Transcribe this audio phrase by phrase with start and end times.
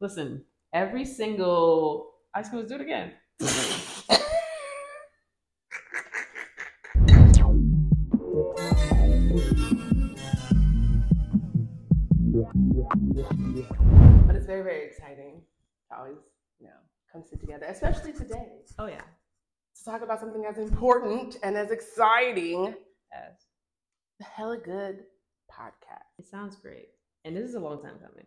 [0.00, 0.44] Listen,
[0.74, 2.60] every single ice cream.
[2.60, 3.12] Let's do it again.
[14.26, 15.42] But it's very, very exciting
[15.90, 16.16] to always,
[16.58, 16.72] you know,
[17.12, 19.00] come sit together, especially today, Oh yeah.
[19.00, 22.74] to talk about something as important and as exciting
[23.12, 23.34] as
[24.18, 25.04] the Hella Good
[25.50, 26.08] podcast.
[26.18, 26.88] It sounds great.
[27.24, 28.26] And this is a long time coming.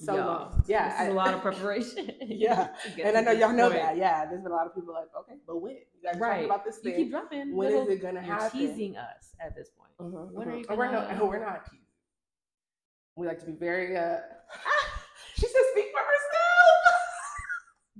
[0.00, 0.64] So Y'all, long.
[0.66, 0.88] Yeah.
[0.88, 2.10] This is a lot of preparation.
[2.22, 2.68] Yeah.
[3.02, 3.82] and I know y'all know point.
[3.82, 3.96] that.
[3.98, 4.24] Yeah.
[4.26, 5.72] There's been a lot of people like, okay, but when?
[5.74, 6.30] You guys Right.
[6.30, 6.96] talking about this You thing.
[7.04, 7.54] keep dropping.
[7.54, 8.58] When is little- it gonna you're happen?
[8.58, 9.90] teasing us at this point.
[10.00, 10.58] Mhm, When are mhm.
[10.60, 11.84] you And we're, gonna- no, we're not teasing.
[13.16, 14.20] We like to be very, uh,
[15.34, 16.94] she said speak for herself.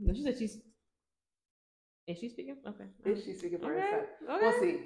[0.03, 0.59] No, she said she's.
[2.07, 2.57] Is she speaking?
[2.67, 2.85] Okay.
[3.05, 3.81] Is she speaking for Okay.
[3.83, 4.05] herself?
[4.29, 4.39] okay.
[4.41, 4.81] We'll see.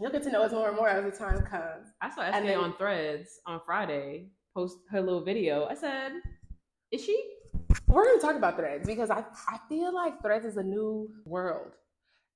[0.00, 1.88] You'll get to know us more and more as the time comes.
[2.00, 5.66] I saw And SK then- on Threads on Friday post her little video.
[5.66, 6.12] I said,
[6.90, 7.16] "Is she?"
[7.86, 11.10] We're going to talk about threads because I, I feel like threads is a new
[11.24, 11.72] world,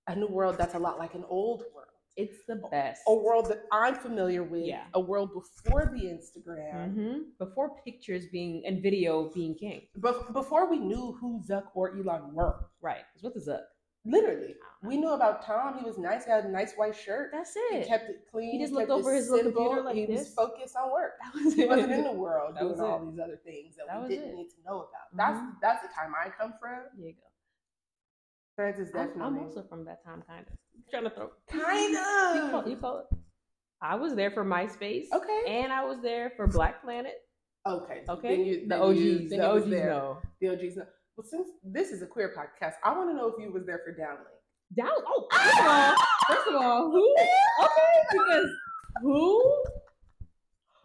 [0.07, 3.01] a new world that's a lot like an old world, It's the best.
[3.09, 4.85] a world that I'm familiar with, Yeah.
[4.95, 9.81] a world before the Instagram, hmm Before pictures being and video being king.
[9.97, 12.69] but before we knew who Zuck or Elon were.
[12.83, 13.05] Right.
[13.13, 13.67] 'Cause what is up?
[14.07, 14.55] Literally,
[14.85, 15.79] we knew about Tom.
[15.79, 16.25] He was nice.
[16.25, 17.31] He had a nice white shirt.
[17.33, 17.83] That's it.
[17.83, 18.53] He kept it clean.
[18.53, 21.15] He just looked over his little computer like he was focused on work.
[21.23, 21.69] that was He it.
[21.69, 23.11] wasn't in the world That doing all it.
[23.11, 24.35] these other things that, That we didn't it.
[24.37, 25.17] need to know about.
[25.17, 25.61] That's Mhm.
[25.61, 26.85] that's the time I come from.
[26.97, 27.21] There you go.
[28.57, 30.53] Threads is I'm, definitely I'm also from that time, kind of.
[30.91, 31.31] Trying to throw.
[31.49, 33.07] kind You call, of you call it.
[33.83, 35.07] I was there for MySpace.
[35.13, 35.43] okay.
[35.49, 37.15] And I was there for Black Planet.
[37.67, 38.05] Okay.
[38.09, 38.43] Okay.
[38.43, 39.31] You, the OGs.
[39.31, 40.19] The OGs know.
[40.41, 40.87] The OGs know.
[41.17, 43.81] Well, since this is a queer podcast, I want to know if you was there
[43.85, 44.37] for Downlink.
[44.77, 44.89] Down.
[45.07, 45.95] Oh, first of all,
[46.29, 47.15] first of all, who?
[47.65, 48.51] Okay, because
[49.03, 49.65] who?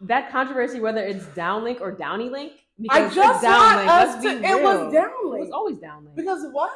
[0.02, 2.52] That controversy, whether it's Downlink or DownyLink.
[2.90, 4.28] I because just want us to.
[4.30, 4.92] It was.
[4.94, 5.36] Downlink.
[5.36, 6.16] It was always Downlink.
[6.16, 6.70] because what?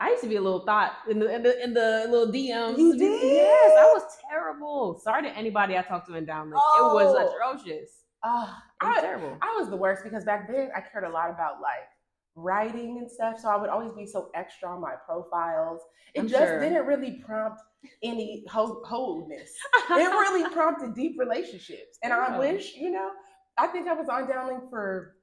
[0.00, 2.78] I used to be a little thought in the in the, in the little DMs.
[2.78, 3.22] You did?
[3.22, 4.98] Yes, I was terrible.
[5.04, 6.52] Sorry to anybody I talked to in Downlink.
[6.54, 7.34] It was Oh.
[7.34, 7.90] atrocious.
[8.24, 8.46] Uh,
[8.80, 9.36] It was I, terrible.
[9.42, 11.86] I was the worst because back then I cared a lot about like
[12.34, 13.38] writing and stuff.
[13.40, 15.80] So I would always be so extra on my profiles.
[16.14, 16.60] It I'm just sure.
[16.60, 17.60] didn't really prompt
[18.02, 19.50] any ho- wholeness.
[19.90, 21.98] it really prompted deep relationships.
[22.02, 23.10] And I wish, you know,
[23.58, 25.16] I think I was on Downlink for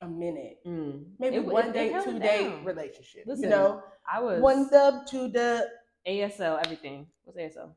[0.00, 0.58] a minute.
[0.66, 1.04] Mm.
[1.18, 2.64] Maybe It- one it- day, two day down.
[2.64, 3.24] relationship.
[3.26, 5.64] Listen, you know, I was one dub, two dub.
[6.06, 7.06] ASL everything.
[7.24, 7.70] What's ASL?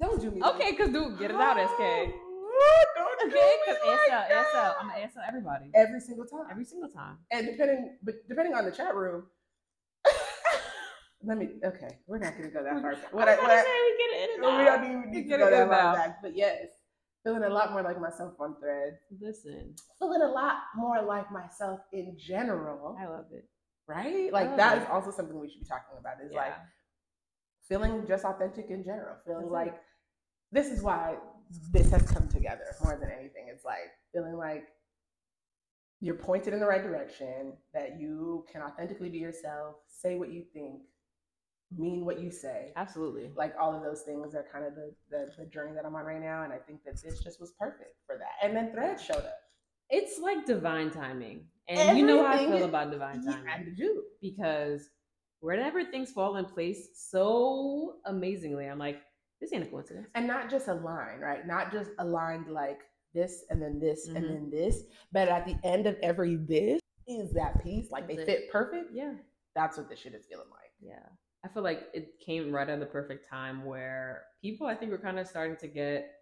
[0.00, 0.40] Don't do me.
[0.42, 1.80] Okay, cause dude, get it out, SK.
[1.80, 2.84] Oh,
[3.26, 4.28] Okay, oh because ASL.
[4.30, 5.70] ASL, I'm an ASL everybody.
[5.74, 6.46] every single time.
[6.50, 7.18] Every single time.
[7.30, 9.24] and depending, but depending on the chat room.
[11.22, 11.48] Let me.
[11.64, 12.94] Okay, we're not gonna go that far.
[13.12, 14.84] What I, what I, we get it in we and don't out.
[14.84, 15.94] even We need to get go that in and far out.
[15.96, 16.22] back.
[16.22, 16.68] But yes,
[17.24, 18.96] feeling a lot more like myself on thread.
[19.20, 22.96] Listen, Feeling a lot more like myself in general.
[22.98, 23.44] I love it.
[23.86, 24.32] Right?
[24.32, 26.14] Like that is also something we should be talking about.
[26.24, 26.64] Is like Yeah.
[27.68, 29.16] feeling just authentic in general.
[29.26, 29.70] Feeling That's it.
[29.72, 29.82] like
[30.52, 31.16] this is why
[31.72, 33.46] this has come together more than anything.
[33.52, 34.64] It's like feeling like
[36.00, 40.44] you're pointed in the right direction, that you can authentically be yourself, say what you
[40.54, 40.80] think,
[41.76, 42.72] mean what you say.
[42.76, 43.30] absolutely.
[43.36, 46.04] Like all of those things are kind of the, the, the journey that I'm on
[46.04, 46.42] right now.
[46.44, 48.44] And I think that this just was perfect for that.
[48.46, 49.36] And then Thread showed up.
[49.90, 53.64] It's like divine timing, and you know how I feel about divine Yeah, timing I
[53.76, 54.04] do.
[54.22, 54.88] because
[55.40, 59.00] whenever things fall in place so amazingly, I'm like,
[59.40, 60.08] this ain't a coincidence.
[60.14, 61.46] and not just a line, right?
[61.46, 62.80] Not just aligned like
[63.14, 64.16] this and then this Mhm.
[64.16, 67.90] and then this, but at the end of every this is that piece.
[67.90, 68.26] Like they it.
[68.26, 68.92] fit perfect.
[68.92, 69.14] Yeah.
[69.54, 70.70] That's what this shit is feeling like.
[70.80, 71.06] Yeah.
[71.42, 74.98] I feel like it came right at the perfect time where people I think were
[74.98, 76.14] kind of starting to get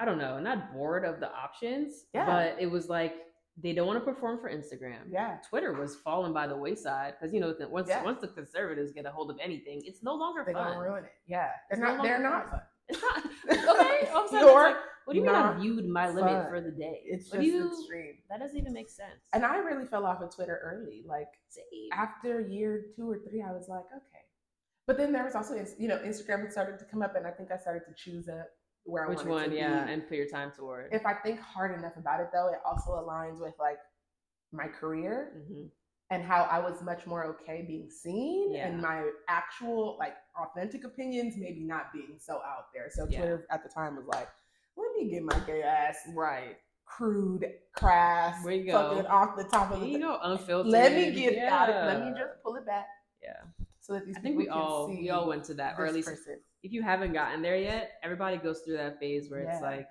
[0.00, 2.24] I don't know, not bored of the options, Yeah.
[2.26, 3.14] but it was like
[3.60, 5.00] they don't want to perform for Instagram.
[5.10, 5.38] Yeah.
[5.48, 8.04] Twitter was falling by the wayside because you know once Yeah.
[8.04, 10.74] once the conservatives get a hold of anything, it's no longer They're fun.
[10.74, 11.12] gonna ruin it.
[11.26, 11.50] Yeah.
[11.70, 12.60] They're It's no not they're not fun.
[12.60, 12.62] fun.
[12.88, 14.08] It's not okay.
[14.14, 16.48] All of a sudden, You're it's like, what do you mean I viewed my limit
[16.50, 17.00] for the day?
[17.04, 17.68] It's what just you?
[17.68, 18.14] extreme.
[18.30, 19.26] That doesn't even make sense.
[19.32, 21.02] And I really fell off of Twitter early.
[21.06, 24.22] Like See, after year two or three, I was like, okay.
[24.86, 27.50] But then there was also, you know, Instagram started to come up, and I think
[27.50, 28.44] I started to choose a
[28.84, 29.52] where I which wanted one?
[29.52, 29.92] Yeah, be.
[29.92, 30.92] and put your time toward.
[30.92, 33.78] if I think hard enough about it, though, it also aligns with like
[34.52, 35.64] my career hmm
[36.10, 38.68] and how I was much more okay being seen Yeah.
[38.68, 42.88] and my actual like authentic opinions maybe not being so out there.
[42.90, 43.18] So Yeah.
[43.18, 44.26] Twitter at the time was like,
[44.78, 46.56] let me get my gay ass Right.
[46.86, 47.44] crude,
[47.76, 49.08] crass, There you fucking go.
[49.10, 49.86] off the top of the.
[49.86, 50.72] you go, unfiltered.
[50.72, 51.54] Let me get yeah.
[51.54, 51.74] out it.
[51.74, 52.86] Let me just pull it back
[53.22, 53.42] Yeah,
[53.80, 55.74] so that these I think people we can all see we all went to that,
[55.78, 56.40] or at least person.
[56.62, 59.86] If you haven't gotten there yet, everybody goes through that phase where it's like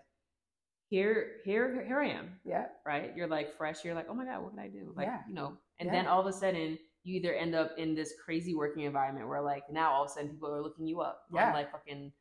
[0.89, 2.39] here, here, here I am.
[2.45, 2.65] Yeah.
[2.85, 3.13] Right?
[3.15, 3.83] You're like fresh.
[3.83, 4.93] You're like, oh my god, what can I do?
[4.95, 5.19] Like, Yeah.
[5.27, 5.57] you know.
[5.79, 5.91] And Yeah.
[5.93, 9.41] then all of a sudden, you either end up in this crazy working environment where
[9.41, 11.47] like now all of a sudden people are looking you up Yeah.
[11.47, 12.11] on like fucking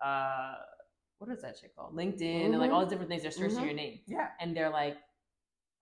[0.00, 0.54] uh
[1.18, 1.94] what is that shit called?
[1.96, 3.22] LinkedIn and like all the different things.
[3.22, 3.64] They're searching Mhm.
[3.64, 4.00] your name.
[4.06, 4.28] Yeah.
[4.38, 4.98] And they're like,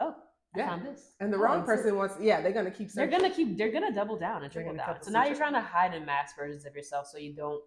[0.01, 0.15] oh,
[0.55, 0.69] I Yeah.
[0.69, 1.15] found this.
[1.19, 3.93] And the Oh, wrong person wants, yeah, they're gonna keep they're gonna keep they're gonna
[3.93, 5.03] double down and triple down.
[5.03, 7.63] So now you're trying to hide in mass versions of yourself so you don't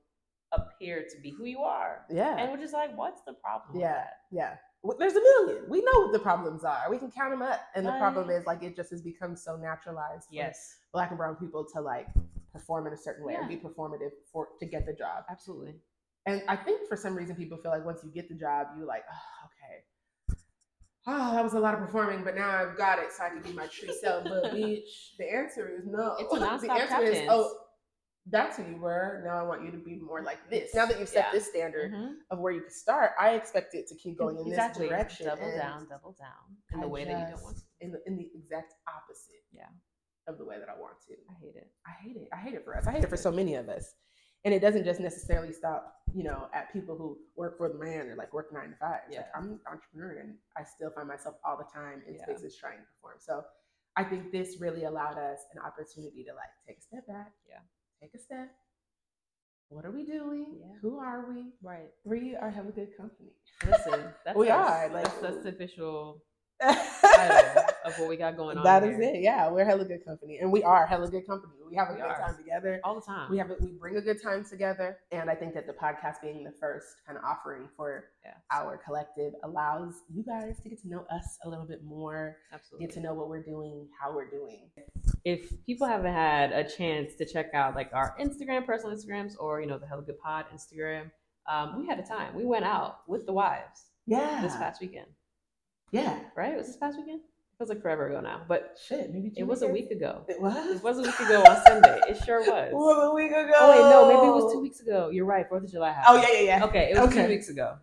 [0.53, 2.05] appear to be who you are.
[2.09, 2.37] Yeah.
[2.37, 3.73] And we're just like, what's the problem?
[3.73, 4.13] with Yeah, that?
[4.31, 4.55] yeah.
[4.99, 5.63] There's a million.
[5.69, 6.83] We know what the problems are.
[6.89, 7.59] We can count them up.
[7.75, 7.99] And the Right.
[7.99, 10.79] problem is, like, it just has become so naturalized for Yes.
[10.93, 12.07] black and brown people to like
[12.53, 13.39] perform in a certain way Yeah.
[13.41, 15.25] and be performative for to get the job.
[15.29, 15.81] Absolutely.
[16.25, 18.85] And I think for some reason people feel like once you get the job, you
[18.85, 20.37] like, oh, okay.
[21.09, 23.41] Oh, that was a lot of performing, but now I've got it, so I can
[23.41, 24.25] be my true self.
[24.25, 26.15] But bitch, the answer is no.
[26.19, 27.49] It's a the answer is, oh,
[28.29, 29.21] that's who you were.
[29.25, 30.73] Now I want you to be more like this.
[30.75, 31.31] Now that you've set Yeah.
[31.31, 32.15] this standard Mhm.
[32.29, 34.87] of where you can start, I expect it to keep going in exactly.
[34.87, 35.25] this direction.
[35.27, 37.63] Double down, double down in the I way that you don't want to.
[37.81, 39.69] in the, in the exact opposite Yeah.
[40.27, 41.13] of the way that I want to.
[41.29, 41.71] I hate it.
[41.85, 42.29] I hate it.
[42.33, 42.85] I hate it for us.
[42.87, 43.95] I hate it for so many of us.
[44.45, 48.07] And it doesn't just necessarily stop, you know, at people who work for the man
[48.07, 49.01] or like work nine to five.
[49.07, 49.31] It's Like Yeah.
[49.35, 52.23] I'm an entrepreneur and I still find myself all the time in Yeah.
[52.23, 53.19] spaces trying to perform.
[53.19, 53.43] So
[53.95, 57.33] I think this really allowed us an opportunity to like take a step back.
[57.47, 57.61] Yeah.
[58.01, 58.49] Take a step.
[59.69, 60.55] What are we doing?
[60.59, 60.75] Yeah.
[60.81, 61.45] Who are we?
[61.61, 61.89] Right.
[62.05, 63.31] We are Hella Good Company.
[63.65, 64.69] Listen, that's We us.
[64.69, 66.21] are, like- that's, that's the official
[67.85, 68.63] of what we got going on.
[68.63, 69.01] That is here.
[69.15, 69.21] it.
[69.21, 71.53] Yeah, we're hella good company, and we are hella good company.
[71.69, 72.17] We have a We good are.
[72.19, 72.79] time together.
[72.83, 73.29] All the time.
[73.29, 76.21] We have a, we bring a good time together, and I think that the podcast
[76.21, 78.31] being the first kind of offering for Yeah.
[78.51, 82.87] our collective allows you guys to get to know us a little bit more, Absolutely.
[82.87, 84.69] get to know what we're doing, how we're doing.
[85.25, 89.61] if people haven't had a chance to check out like our Instagram, personal Instagrams, or
[89.61, 91.11] you know the Hella Good Pod Instagram,
[91.49, 92.33] um, we had a time.
[92.35, 95.07] We went out with the wives Yeah, this past weekend,
[95.91, 96.19] yeah.
[96.35, 96.53] right?
[96.53, 97.21] It Was this past weekend?
[97.21, 100.23] It feels like forever ago now, but Shit, maybe it was a week ago.
[100.27, 100.77] It was.
[100.77, 101.99] It was a week ago on Sunday.
[102.07, 102.69] It sure was.
[102.69, 103.51] It was a week ago.
[103.55, 105.09] Oh wait, no, maybe it was two weeks ago.
[105.09, 105.47] You're right.
[105.49, 106.19] Fourth of July happened.
[106.19, 106.65] Oh yeah, yeah, yeah.
[106.65, 107.77] Okay, it was two weeks ago.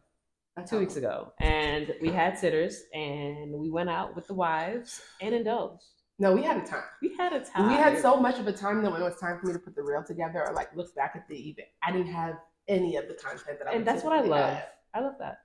[0.68, 5.34] Two weeks ago, and we had sitters, and we went out with the wives and
[5.34, 5.82] indulged.
[6.20, 6.84] No, we had a time.
[7.02, 7.66] We had a time.
[7.70, 9.58] We had so much of a time that when it was time for me to
[9.58, 12.36] put the reel together or like look back at the event, I didn't have
[12.68, 13.72] any of the content that I.
[13.72, 14.50] and that's what I love.
[14.54, 14.68] have.
[14.94, 15.38] I love that.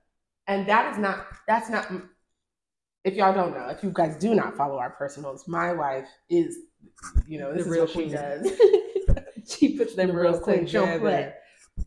[0.46, 1.26] And that is not.
[1.48, 1.90] That's not.
[3.04, 6.56] If y'all don't know, if you guys do not follow our personals, my wife is,
[7.26, 8.12] you know, this The is real what she queen.
[8.12, 8.52] does.
[9.48, 10.66] she puts them The real queen.
[10.66, 11.32] She play.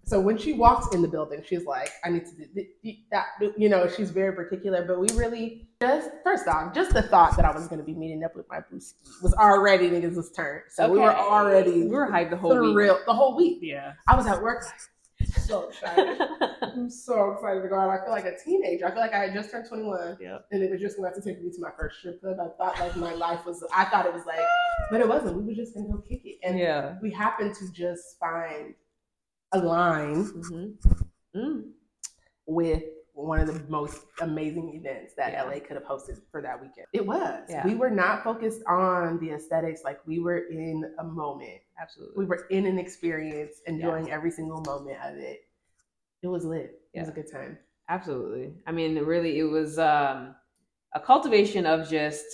[0.05, 3.25] So when she walks in the building, she's like, "I need to do that."
[3.57, 4.83] You know, she's very particular.
[4.85, 7.93] But we really just first off, just the thought that I was going to be
[7.93, 10.61] meeting up with my brewski was already niggas' turn.
[10.69, 12.87] So we were already we were hyped the whole week.
[13.05, 13.59] the whole week.
[13.61, 13.93] Yeah.
[14.07, 14.63] I was at work
[15.41, 16.19] so excited.
[16.61, 17.89] I'm so excited to go out.
[17.89, 18.85] I feel like a teenager.
[18.87, 20.39] I feel like I had just turned 21 yeah.
[20.51, 22.37] and it was just going to take me to my first strip club.
[22.39, 24.39] I thought like my life was, I thought it was like,
[24.91, 25.37] but it wasn't.
[25.37, 26.37] We were just going to go kick it.
[26.43, 26.95] And Yeah.
[27.01, 28.73] we happened to just find
[29.51, 31.39] a line Mm-hmm.
[31.39, 31.63] Mm.
[32.45, 32.83] with
[33.13, 35.43] one of the most amazing events that Yeah.
[35.43, 36.87] LA could have hosted for that weekend.
[36.93, 37.43] It was.
[37.47, 37.65] Yeah.
[37.65, 39.83] We were not focused on the aesthetics.
[39.83, 41.61] Like we were in a moment.
[41.79, 42.15] Absolutely.
[42.17, 45.41] We were in an experience, enjoying every single moment of it.
[46.23, 46.81] It was lit.
[46.93, 47.57] It was a good time.
[47.89, 48.53] Absolutely.
[48.65, 50.33] I mean, really, it was um,
[50.95, 52.25] a cultivation of just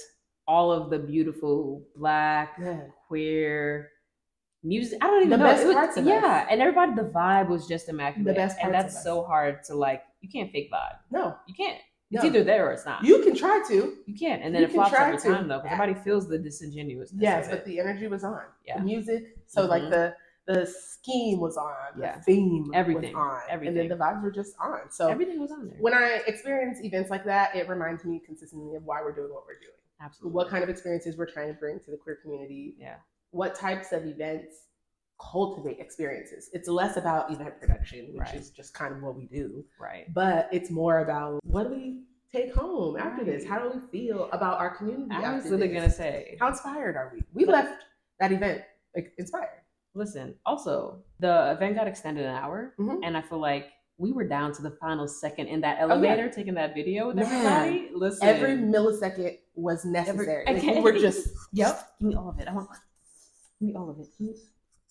[0.48, 2.84] all of the beautiful black, Yeah.
[3.08, 3.90] queer
[4.64, 5.00] music.
[5.02, 5.44] I don't even The know.
[5.44, 8.28] best was- parts of yeah, and everybody, the vibe was just immaculate.
[8.28, 9.04] The best and that's of us.
[9.04, 10.04] so hard to like.
[10.21, 10.97] You can't fake vibe.
[11.11, 11.35] No.
[11.47, 11.80] You can't.
[12.11, 12.30] It's No.
[12.30, 13.04] either there or it's not.
[13.04, 13.95] You can try to.
[14.07, 15.23] You can't, and then You it flops every to.
[15.28, 17.21] time though, because everybody feels the disingenuousness.
[17.21, 18.42] Yes, but the energy was on.
[18.66, 18.78] Yeah.
[18.80, 19.38] The music.
[19.47, 19.90] So like Mhm.
[19.92, 20.16] the
[20.47, 21.76] the scheme was on.
[21.99, 22.18] Yeah.
[22.18, 23.14] The theme Everything.
[23.16, 23.42] was on.
[23.49, 23.78] Everything.
[23.80, 24.90] And then the vibes were just on.
[24.90, 25.78] So everything was on there.
[25.80, 29.45] when I experience events like that, it reminds me consistently of why we're doing what
[29.45, 29.78] we're doing.
[30.02, 30.33] Absolutely.
[30.35, 32.76] What kind of experiences we're trying to bring to the queer community.
[32.80, 32.95] Yeah.
[33.30, 34.69] What types of events
[35.19, 36.49] cultivate experiences.
[36.54, 38.35] It's less about event production, which Right.
[38.35, 39.66] is just kind of what we do.
[39.80, 40.11] Right.
[40.14, 43.45] But it's more about what do we take home after this?
[43.45, 45.11] How do we feel about our community?
[45.14, 46.38] I was literally gonna say.
[46.40, 47.23] How inspired are we?
[47.33, 47.83] We But- left
[48.19, 48.64] that event
[48.95, 49.61] like inspired.
[49.94, 52.99] Listen, also the event got extended an hour, Mhm.
[53.04, 53.66] and I feel like
[53.97, 55.94] we were down to the final second in that Oh, yeah.
[55.94, 57.90] elevator taking that video with everybody.
[57.94, 60.45] Listen, Every millisecond was necessary.
[60.47, 61.78] Every- Like, we were just yep.
[61.99, 62.47] Give me all of it.
[62.47, 62.69] I want.
[63.59, 64.07] Give me all of it.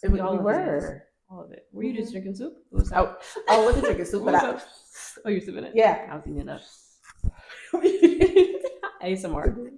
[0.05, 0.43] Me we all it.
[0.43, 1.05] were.
[1.31, 1.67] all of it.
[1.73, 2.12] Were you just Mhm.
[2.12, 2.55] drinking soup?
[2.71, 2.99] Was that?
[3.00, 3.17] Oh,
[3.49, 4.61] I wasn't drinking soup, but I.
[5.25, 5.73] Oh, you're sipping it.
[5.75, 6.07] yeah.
[6.11, 6.61] I was eating it up.
[9.02, 9.71] ASMR.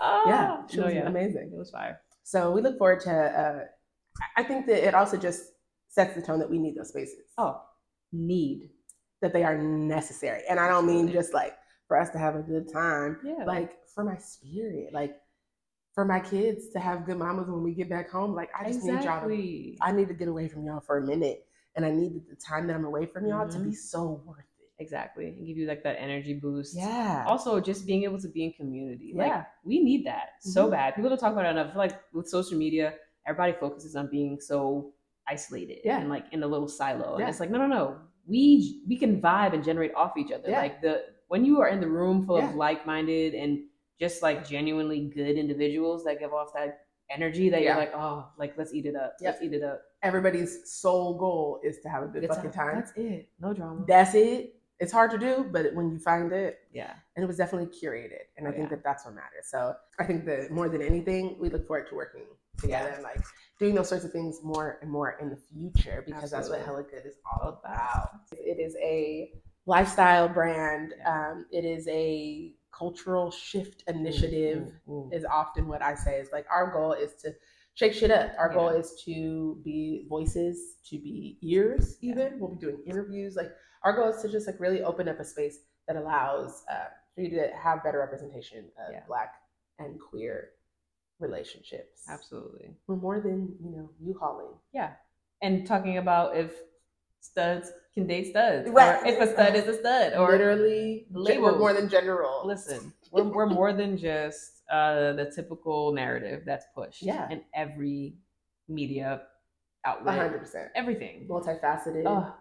[0.00, 1.06] oh, yeah, she no, was yeah.
[1.06, 1.50] amazing.
[1.52, 2.00] It was fire.
[2.22, 3.10] So we look forward to.
[3.12, 5.42] Uh, I- I think that it also just
[5.88, 7.32] sets the tone that we need those spaces.
[7.38, 7.62] Oh,
[8.12, 8.70] need.
[9.20, 10.42] that they are necessary.
[10.48, 11.56] And I don't mean just like
[11.88, 13.42] for us to have a good time, Yeah.
[13.46, 15.16] like for my spirit, like
[15.94, 18.34] for my kids to have good mamas when we get back home.
[18.34, 19.78] Like I just need y'all to exactly.
[19.80, 21.46] I need to get away from y'all for a minute.
[21.76, 23.74] And I need the time that I'm away from y'all to be Mhm.
[23.74, 24.44] so worth it.
[24.80, 25.26] exactly.
[25.26, 26.76] And give you like that energy boost.
[26.76, 27.24] Yeah.
[27.26, 29.12] Also, just being able to be in community.
[29.12, 29.44] Like Yeah.
[29.64, 30.70] we need that so Mhm.
[30.70, 30.94] bad.
[30.94, 31.68] People don't talk about it enough.
[31.68, 32.94] I feel like with social media,
[33.26, 34.92] everybody focuses on being so
[35.26, 35.98] isolated Yeah.
[35.98, 37.16] and like in a little silo.
[37.16, 37.96] And it's like, no, no, no.
[38.28, 40.48] We we can vibe and generate off each other.
[40.50, 40.60] Yeah.
[40.60, 42.48] Like the when you are in the room full Yeah.
[42.48, 43.58] of like minded and
[44.00, 47.68] just like genuinely good individuals that give off that energy that Yeah.
[47.70, 49.14] you're like, oh, like let's eat it up.
[49.20, 49.34] Yep.
[49.34, 49.82] Let's eat it up.
[50.02, 52.74] Everybody's sole goal is to have a good It's fucking a- time.
[52.76, 53.28] That's it.
[53.40, 53.84] No drama.
[53.88, 54.54] That's it.
[54.80, 56.92] It's hard to do, but when you find it, yeah.
[57.16, 58.20] and it was definitely curated.
[58.36, 58.76] And I Oh, think yeah.
[58.76, 59.46] that that's what matters.
[59.50, 62.22] So I think that more than anything, we look forward to working
[62.58, 62.94] together Yeah.
[62.94, 63.20] and like
[63.58, 66.64] doing those sorts of things more and more in the future because that's what Absolutely.
[66.66, 68.10] Hella Good is all about.
[68.32, 69.32] It is a
[69.66, 70.94] lifestyle brand.
[71.04, 74.72] Um, it is a cultural shift initiative.
[74.88, 75.10] Ooh.
[75.12, 77.32] Is often what I say is like our goal is to
[77.74, 78.32] shake shit up.
[78.38, 81.96] Our goal is to be voices, to be ears.
[82.00, 83.36] Even we'll be doing interviews.
[83.36, 83.50] Like
[83.84, 87.22] our goal is to just like really open up a space that allows uh, for
[87.22, 89.02] you to have better representation of Yeah.
[89.06, 89.34] Black
[89.78, 90.50] and queer
[91.20, 92.02] relationships.
[92.08, 92.70] Absolutely.
[92.86, 94.54] We're more than you know U-hauling.
[94.72, 94.92] Yeah.
[95.42, 96.52] And talking about if
[97.20, 98.68] studs can date studs.
[98.70, 99.02] Right.
[99.02, 100.14] Or if a stud is a stud.
[100.14, 102.42] Or literally, we're more than general.
[102.46, 107.28] listen, we're, we're more than just uh, the typical narrative that's pushed Yeah.
[107.30, 108.16] in every
[108.68, 109.22] media
[109.84, 110.16] outlet.
[110.18, 111.26] hundred percent Everything.
[111.30, 112.04] multifaceted.
[112.06, 112.34] Oh,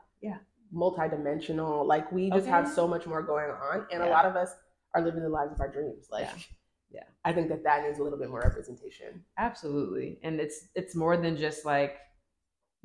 [0.73, 1.85] multidimensional.
[1.87, 4.51] Like we just have so much more going on, and a lot of us
[4.93, 6.07] are living the lives of our dreams.
[6.11, 6.33] Like, Yeah.
[6.89, 7.03] Yeah.
[7.25, 9.23] I think that that needs a little bit more representation.
[9.37, 10.19] absolutely.
[10.23, 11.95] And it's it's more than just like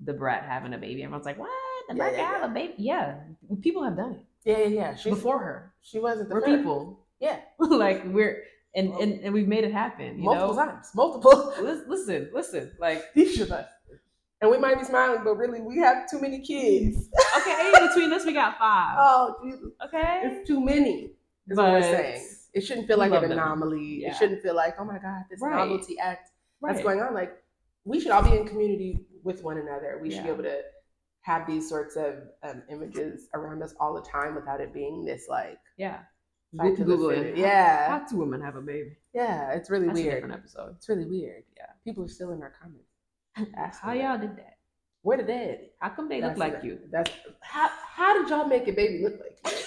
[0.02, 1.02] the brat having a baby.
[1.04, 1.50] Everyone's like, what?
[1.92, 2.46] The Yeah, brat yeah, can have yeah.
[2.50, 2.74] a baby?
[2.78, 3.14] Yeah.
[3.60, 4.94] People have done it Yeah, yeah, yeah.
[4.96, 5.72] She's, before her.
[5.82, 7.00] she wasn't the We're people.
[7.20, 8.42] Yeah, like we're
[8.74, 10.18] and, and and we've made it happen.
[10.18, 10.64] You multiple know?
[10.64, 11.54] times, multiple.
[11.88, 12.72] Listen, listen.
[12.80, 13.68] Like Each of us.
[14.40, 17.08] And we might be smiling, but really, we have too many kids.
[17.36, 18.96] okay, between us we got five.
[18.98, 19.68] Oh, Jesus.
[19.86, 20.22] Okay.
[20.24, 21.12] It's too many,
[21.48, 22.26] is what we're saying.
[22.52, 23.30] It shouldn't feel like an them.
[23.32, 24.00] anomaly.
[24.02, 24.10] Yeah.
[24.10, 25.54] It shouldn't feel like, oh my God, this Right.
[25.54, 26.30] novelty act
[26.60, 27.14] that's going on.
[27.14, 27.40] Like,
[27.84, 30.00] we should all be in community with one another.
[30.02, 30.60] We should be able to
[31.22, 35.26] have these sorts of um, images around us all the time without it being this
[35.28, 36.00] like Yeah.
[36.56, 37.36] fight to Google it.
[37.36, 38.96] Yeah, How two women have a baby?
[39.14, 40.14] yeah, it's really That's a weird.
[40.16, 40.74] different episode.
[40.76, 41.44] It's really weird.
[41.56, 41.66] Yeah.
[41.84, 43.78] people are still in our comments.
[43.80, 44.56] How y'all did that?
[45.02, 45.70] Where did they?
[45.80, 46.66] How come they That's look like it.
[46.66, 46.78] you?
[46.90, 47.10] That's
[47.40, 47.68] how.
[47.96, 49.36] How did y'all make a baby look like?
[49.52, 49.58] you?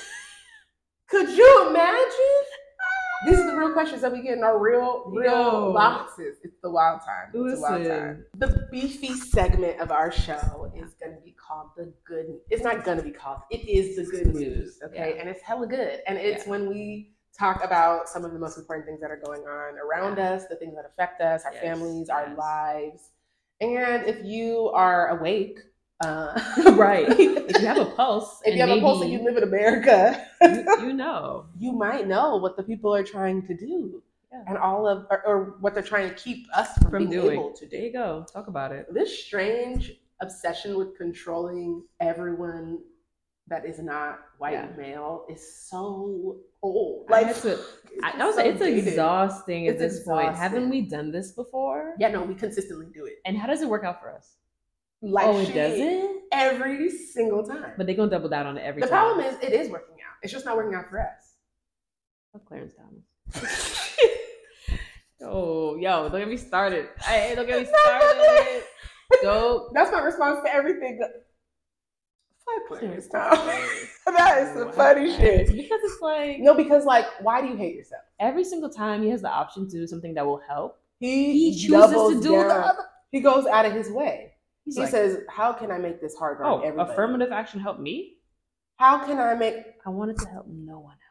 [1.09, 2.04] Could you imagine?
[3.25, 5.74] These are the real questions that we get in our real, real Yo.
[5.74, 6.38] boxes.
[6.44, 7.29] It's the wild time.
[7.34, 7.98] It's a wild Listen.
[7.98, 8.25] time.
[8.38, 12.38] The beefy segment of our show is going to be called the good.
[12.50, 13.39] It's not going to be called.
[13.50, 14.79] It is the good news.
[14.84, 15.22] Okay, Yeah.
[15.22, 16.01] and it's hella good.
[16.08, 16.51] And it's Yeah.
[16.51, 20.20] when we talk about some of the most important things that are going on around
[20.20, 23.12] us, the things that affect us, our Yes, families, our lives.
[23.62, 25.60] And if you are awake,
[26.04, 26.40] uh,
[26.75, 27.06] right.
[27.10, 30.25] If you have a pulse, if you have a pulse and you live in America,
[30.42, 31.46] you, you know.
[31.58, 34.44] you might know what the people are trying to do Yeah.
[34.48, 37.40] and all of or, or what they're trying to keep us from, From being doing.
[37.40, 38.25] able to There you go.
[38.32, 38.94] Talk about it.
[38.94, 42.80] This strange obsession with controlling everyone
[43.48, 44.68] that is not white Yeah.
[44.75, 47.06] male is so old.
[47.10, 47.46] Like it's
[48.04, 50.36] I, I was so it's exhausting at It's this point.
[50.36, 51.96] Haven't we done this before?
[52.00, 53.14] Yeah, no, we consistently do it.
[53.25, 54.36] And how does it work out for us?
[55.12, 56.21] Like oh, it doesn't.
[56.31, 57.74] every single time.
[57.77, 59.13] But they're gonna double down on it every the time.
[59.13, 60.15] problem is, it is working out.
[60.24, 61.35] It's just not working out for us.
[62.33, 63.95] Fuck Clarence Thomas.
[65.21, 66.89] oh, yo, don't get me started.
[67.03, 68.63] Hey, don't get me started.
[69.21, 69.74] Don't.
[69.74, 71.00] That's my response to everything.
[72.45, 73.89] Fuck Clarence Thomas.
[74.07, 75.47] that is some funny shit.
[75.47, 78.01] Because it's like No, because like, why do you hate yourself?
[78.19, 81.51] every single time he has the option to do something that will help, He, he
[81.67, 82.83] chooses to do the other.
[83.12, 84.35] He goes out of his way.
[84.65, 86.91] He's he like, says, "How can I make this harder "Oh, on everybody?
[86.91, 88.17] affirmative action helped me.
[88.77, 89.55] How can I make?"
[89.86, 91.01] I wanted to help no one else."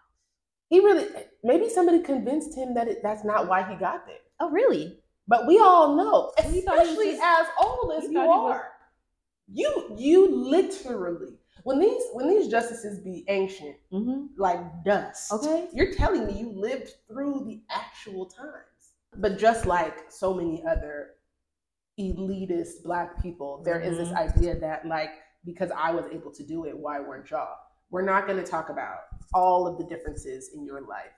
[0.69, 1.07] He really
[1.43, 4.19] maybe somebody convinced him that it, that's not why he got there.
[4.41, 4.99] Oh, really?
[5.29, 8.53] But we all know, He thought especially just- as old as you thought he was-
[8.57, 8.73] are,
[9.47, 14.27] you you literally when these when these justices be ancient Mm-hmm.
[14.37, 15.33] like dust.
[15.33, 15.69] Okay.
[15.73, 18.95] You're telling me you lived through the actual times.
[19.17, 21.15] But just like so many other
[21.99, 24.17] elitist black people, there is this Mhm.
[24.17, 25.11] idea that like
[25.45, 27.57] because I was able to do it, why weren't y'all?
[27.91, 29.01] We're not going to talk about
[29.35, 31.13] all of the differences in your life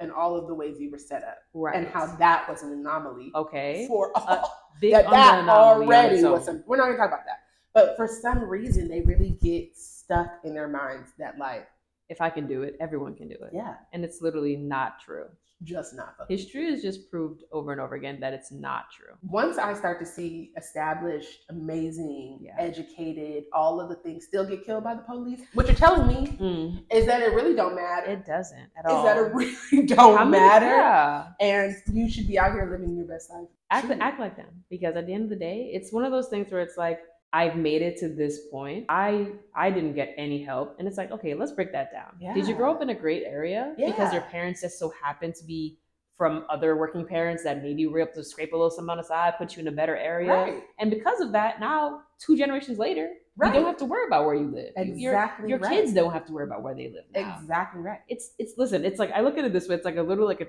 [0.00, 1.76] and all of the ways you were set up Right.
[1.76, 3.86] and how that was an anomaly Okay.
[3.86, 4.48] for all Uh,
[4.80, 7.40] Big that that already was some, we're not gonna talk about that
[7.72, 11.68] but for some reason they really get stuck in their minds that like,
[12.08, 13.50] If I can do it, everyone can do it.
[13.52, 15.26] yeah, And it's literally not true.
[15.64, 16.14] just not.
[16.28, 19.14] History has just proved over and over again that it's not true.
[19.22, 22.54] once I start to see established, amazing, Yeah.
[22.58, 26.20] educated, all of the things still get killed by the police, what you're telling me
[26.38, 26.82] mm.
[26.90, 28.10] is that it really don't matter.
[28.12, 28.98] It doesn't at all.
[28.98, 30.66] is that it really don't How many- matter?
[30.66, 31.26] Yeah.
[31.40, 33.48] And you should be out here living your best life.
[33.70, 36.28] Act, act like them because at the end of the day, it's one of those
[36.28, 37.00] things where it's like,
[37.32, 38.86] I've made it to this point.
[38.88, 42.16] I I didn't get any help, and it's like, okay, let's break that down.
[42.34, 45.44] Did you grow up in a great area because your parents just so happen to
[45.44, 45.78] be
[46.16, 49.04] from other working parents that maybe were able to scrape a little something on the
[49.04, 50.62] side, put you in a better area, Right.
[50.80, 54.34] and because of that, now two generations later, you don't have to worry about where
[54.34, 54.72] you live.
[54.88, 55.12] You- your-
[55.46, 55.70] Your, right.
[55.70, 57.38] kids don't have to worry about where they live now.
[57.40, 58.00] Exactly right.
[58.08, 58.84] It's it's listen.
[58.84, 59.74] It's like I look at it this way.
[59.76, 60.46] It's like a little like a.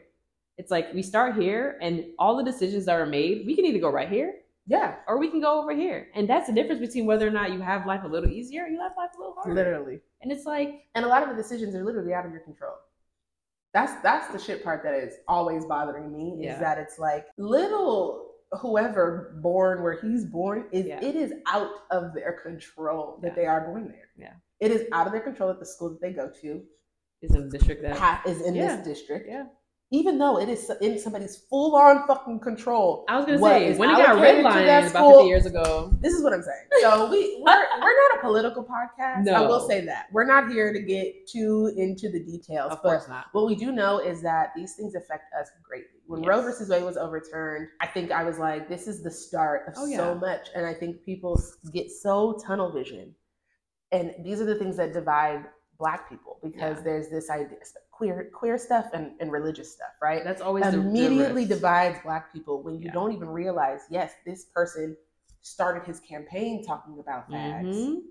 [0.58, 3.80] It's like we start here, and all the decisions that are made, we can either
[3.80, 4.36] go right here
[4.70, 4.96] Yeah.
[5.08, 6.10] or we can go over here.
[6.16, 8.68] And that's the difference between whether or not you have life a little easier or
[8.68, 9.54] you have life a little harder.
[9.54, 10.00] Literally.
[10.22, 12.74] And it's like, And a lot of the decisions are literally out of your control.
[13.74, 16.60] That's that's the shit part that is always bothering me is Yeah.
[16.60, 21.04] that it's like little whoever born where he's born is Yeah.
[21.04, 23.36] it is out of their control that Yeah.
[23.36, 24.10] they are born there.
[24.18, 24.34] Yeah.
[24.60, 26.64] It is out of their control that the school that they go to
[27.22, 27.96] is in the district that.
[27.98, 29.28] ha- is in this district.
[29.28, 29.46] Yeah.
[29.92, 33.06] Even though it is in somebody's full on fucking control.
[33.10, 35.92] I was gonna say when it got redlined about 50 years ago.
[36.00, 36.66] This is what I'm saying.
[36.82, 39.24] So we we're, we're not a political podcast.
[39.26, 39.34] No.
[39.34, 42.72] I will say that we're not here to get too into the details.
[42.72, 43.26] Of course not.
[43.32, 45.88] what we do know is that these things affect us greatly.
[46.06, 46.30] When Yes.
[46.30, 49.74] Roe versus Wade was overturned, I think I was like, this is the start of
[49.78, 49.98] Oh, yeah.
[49.98, 50.50] so much.
[50.56, 51.42] And I think people
[51.74, 53.16] get so tunnel vision.
[53.92, 55.46] And these are the things that divide
[55.80, 56.84] black people because Yeah.
[56.84, 57.58] there's this idea
[57.92, 60.24] queer queer stuff and, and religious stuff, right?
[60.24, 62.94] That's always immediately divides black people when you Yeah.
[62.94, 64.96] don't even realize, yes, this person
[65.42, 67.76] started his campaign talking about fags.
[67.76, 68.02] Mhm.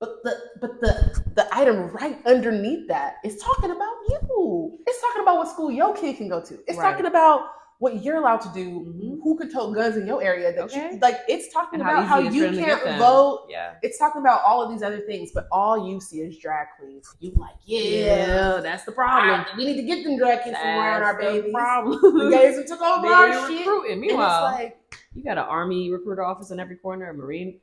[0.00, 4.78] But the but the the item right underneath that is talking about you.
[4.86, 6.54] It's talking about what school your kid can go to.
[6.66, 6.90] It's Right.
[6.90, 7.50] talking about
[7.80, 9.18] what you're allowed to do, Mhm.
[9.24, 10.52] who can tote guns in your area.
[10.54, 10.90] That Okay.
[10.92, 11.20] you like.
[11.28, 13.46] It's talking And about how easy it is for you can't vote.
[13.48, 13.72] Yeah.
[13.82, 17.08] It's talking about all of these other things, but all you see is drag queens.
[17.20, 19.46] You like, yeah, that's the problem.
[19.56, 21.52] we need to get them drag kids from around our babies.
[21.54, 21.98] problem.
[22.18, 23.60] The gays who took over our shit.
[23.66, 23.92] recruiting.
[23.92, 24.78] And Meanwhile, it's like
[25.14, 27.60] you got an army recruiter office in every corner, a marine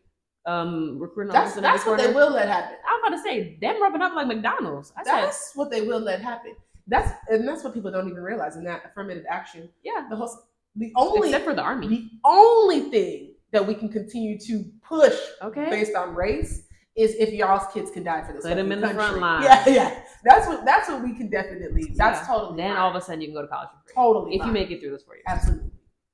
[0.48, 2.78] um recruiting that's office in every that's what they will let happen.
[2.90, 4.94] I'm about to say them rubbing up like McDonald's.
[4.98, 6.56] I said, That's what they will let happen.
[6.88, 9.70] That's and that's what people don't even realize in that affirmative action.
[9.84, 10.08] yeah.
[10.10, 10.30] The whole
[10.76, 11.88] the only Except for the army.
[11.88, 15.70] the only thing that we can continue to push Okay.
[15.70, 16.64] based on race
[16.96, 18.44] is if y'all's kids can die for this.
[18.44, 19.44] Put 'em fucking in the front line.
[19.44, 20.04] Yeah, yeah.
[20.24, 21.94] That's what that's what we can definitely.
[21.96, 22.28] That's Yeah.
[22.36, 22.58] totally.
[22.58, 22.80] Then fine.
[22.82, 23.94] all of a sudden you can go to college for free.
[23.96, 25.26] totally If you make it through this four years.
[25.28, 25.72] absolutely.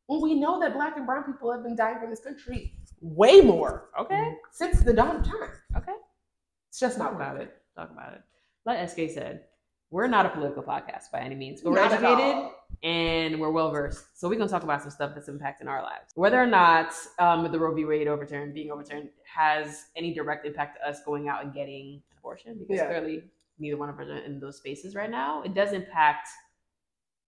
[0.08, 3.42] Well, we know that black and brown people have been dying for this country way
[3.42, 4.38] more Okay.
[4.52, 5.52] since the dawn of time.
[5.78, 5.94] Okay.
[6.70, 7.62] It's just Talk not about worth it.
[7.76, 8.22] Talk about it.
[8.66, 9.46] Like SK said,
[9.94, 12.52] we're not a political podcast by any means, but we're Not educated
[12.82, 14.20] and we're well versed.
[14.20, 16.12] So we're gonna talk about some stuff that's impacting our lives.
[16.16, 17.86] Whether or not um, the Roe v.
[17.86, 22.18] Wade overturn being overturned has any direct impact to us going out and getting an
[22.18, 22.88] abortion, because Yeah.
[22.88, 23.24] clearly
[23.60, 25.44] neither one of us are in those spaces right now.
[25.44, 26.28] It does impact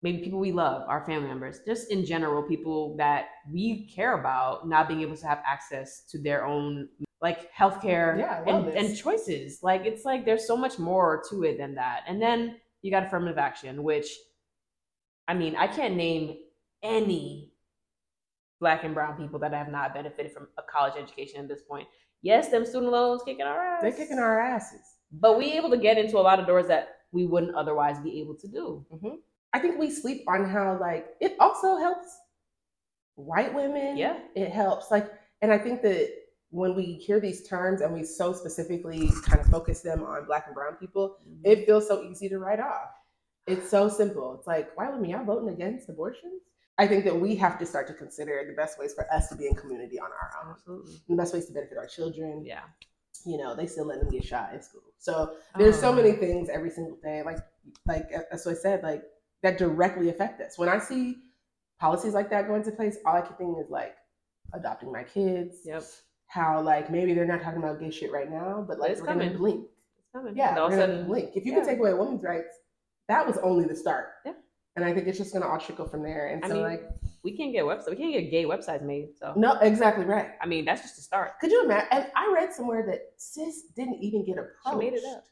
[0.03, 4.66] maybe people we love, our family members, just in general, people that we care about
[4.66, 6.88] not being able to have access to their own
[7.25, 9.61] like healthcare Yeah, and, and choices.
[9.63, 12.03] Like it's like there's so much more to it than that.
[12.07, 14.09] And then you got affirmative action, which
[15.27, 16.37] I mean, I can't name
[16.83, 17.55] any
[18.61, 21.89] black and brown people that have not benefited from a college education at this point.
[22.21, 23.81] Yes, them student loans kicking our ass.
[23.81, 24.85] They're kicking our asses.
[25.11, 28.21] but we able to get into a lot of doors that we wouldn't otherwise be
[28.21, 28.85] able to do.
[28.93, 29.15] Mm-hmm.
[29.55, 32.09] I think we sleep on how like it also helps
[33.15, 33.97] white women.
[33.97, 34.19] Yeah.
[34.37, 34.91] It helps.
[34.91, 35.11] Like
[35.41, 36.24] and I think that
[36.55, 40.45] when we hear these terms and we so specifically kind of focus them on black
[40.47, 42.90] and brown people, it feels so easy to write off.
[43.49, 44.37] It's so simple.
[44.38, 46.43] It's like, white women, y'all voting against abortions?
[46.79, 49.35] I think that we have to start to consider the best ways for us to
[49.35, 50.53] be in community on our own.
[50.53, 50.95] Absolutely.
[51.09, 52.45] The best ways to benefit our children.
[52.47, 52.61] Yeah.
[53.27, 54.83] You know, they still let them get shot in school.
[54.99, 57.38] So there's so Um, many things every single day like
[57.87, 59.03] like as I said like
[59.43, 60.57] that directly affect us.
[60.57, 61.17] When I see
[61.81, 63.97] policies like that go into place, all I can think is like
[64.53, 65.59] adopting my kids.
[65.64, 65.83] Yep.
[66.27, 69.07] How like maybe they're not talking about gay shit right now, but like It's we're
[69.07, 69.67] gonna blink.
[69.97, 70.37] It's coming.
[70.37, 71.31] Yeah, all we're of a gonna sudden, blink.
[71.37, 71.59] If you yeah.
[71.61, 72.57] can take away women's rights,
[73.09, 74.09] that was only the start.
[74.27, 74.33] Yeah.
[74.77, 76.29] And I think it's just gonna all trickle from there.
[76.29, 76.89] And I so mean, like
[77.23, 77.91] we can't get websites.
[77.91, 79.17] We can't get gay websites made.
[79.17, 80.31] So no, exactly right.
[80.41, 81.39] I mean, that's just a start.
[81.41, 81.89] Could you imagine?
[81.93, 85.25] And I read somewhere that sis didn't even get approached made it up.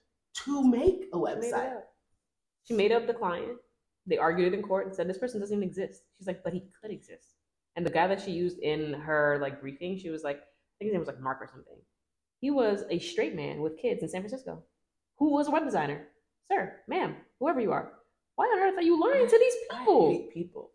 [0.44, 1.80] to make a She made website.
[2.64, 3.58] She made up the client.
[4.06, 6.02] They argued it in court and said this person doesn't even exist.
[6.16, 7.34] She's like, but he could exist.
[7.76, 10.40] And the guy that she used in her like briefing, she was like,
[10.82, 11.76] think his name was like Mark or something.
[12.40, 14.62] He was a straight man with kids in San Francisco
[15.18, 16.08] who was a web designer.
[16.50, 17.92] Sir, ma'am, whoever you are,
[18.34, 20.10] why on earth are you lying to these I people?
[20.10, 20.70] hate people.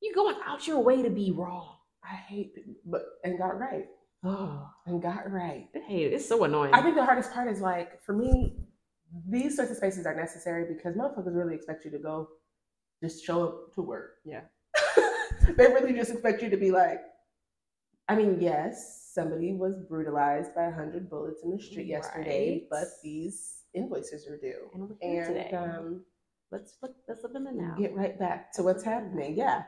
[0.00, 1.76] You going out your way to be wrong.
[2.02, 3.86] I hate people, but and got right
[4.24, 5.68] Oh, and got right.
[5.74, 6.14] I hate it.
[6.14, 6.74] It's so annoying.
[6.74, 8.56] I think the hardest part is like for me,
[9.28, 12.28] these sorts of spaces are necessary because motherfuckers really expect you to go
[13.02, 14.14] just show up to work.
[14.24, 14.42] Yeah.
[15.56, 17.00] they really just expect you to be like,
[18.08, 22.68] I mean, yes, somebody was brutalized by a hundred bullets in the street yesterday, Right.
[22.70, 24.68] but these invoices are due.
[24.72, 25.50] and we're here And today.
[25.56, 26.04] um,
[26.50, 26.94] let's look.
[27.08, 27.74] Let's in the now.
[27.78, 29.36] get right back to what's happening.
[29.36, 29.64] Yeah.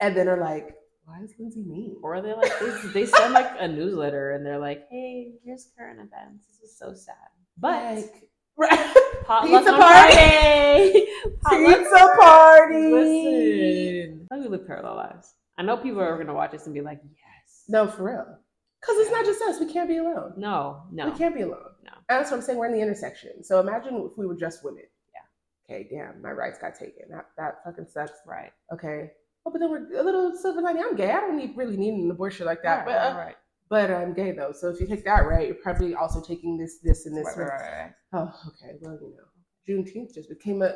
[0.00, 1.96] And then are like, why is Lindsay mean?
[2.02, 5.98] Or they like they, they send like a newsletter and they're like, "Hey, here's current
[6.00, 6.46] events.
[6.46, 7.14] This is so sad."
[7.58, 8.94] But like, right.
[9.24, 11.06] potluck pizza party.
[11.42, 12.92] Potluck Pizza party.
[12.92, 15.34] Listen, we live parallel lives?
[15.58, 18.38] I know people are gonna watch this and be like, "Yes, No, for real.
[18.82, 19.60] Because it's not just us.
[19.60, 20.34] We can't be alone.
[20.36, 21.70] no, no." We can't be alone.
[21.84, 21.92] No.
[22.08, 22.58] And that's what I'm saying.
[22.58, 23.44] We're in the intersection.
[23.44, 24.82] So imagine if we were just women.
[25.14, 25.74] Yeah.
[25.74, 27.08] Okay, damn, my rights got taken.
[27.10, 28.18] That, that fucking sucks.
[28.26, 28.52] Right.
[28.72, 29.12] Okay.
[29.46, 30.82] Oh, but then we're a little silver lining.
[30.84, 31.10] I'm gay.
[31.10, 32.86] I don't need really need an abortion like that.
[32.86, 33.36] Right, but uh, right,
[33.68, 34.52] but I'm gay though.
[34.52, 37.26] So if you take that right, you're probably also taking this, this, and this.
[37.36, 37.92] right, right, right.
[38.12, 38.76] Oh, okay.
[38.80, 40.74] Well, you know, Juneteenth just became a.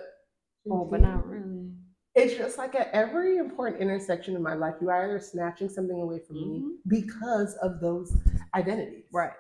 [0.69, 1.66] Oh, but not really.
[2.17, 6.01] It's just like at every important intersection in my life, you are either snatching something
[6.01, 6.71] away from me Mhm.
[6.89, 8.17] because of those
[8.55, 9.05] identities.
[9.13, 9.33] Right,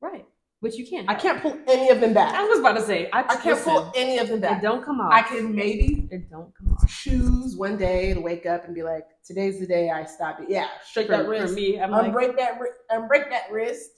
[0.00, 0.26] right.
[0.60, 1.08] But you can't.
[1.10, 2.34] I can't pull any of them back.
[2.34, 3.08] I was about to say.
[3.12, 4.58] I, I can't listen, pull any of them back.
[4.58, 5.12] It don't come off.
[5.12, 6.88] I can maybe It don't come off.
[6.88, 10.48] choose one day to wake up and be like, today's the day I stop it.
[10.48, 13.90] Yeah, For, that for wrist, me, I'm like, unbreak that, ri- unbreak that wrist,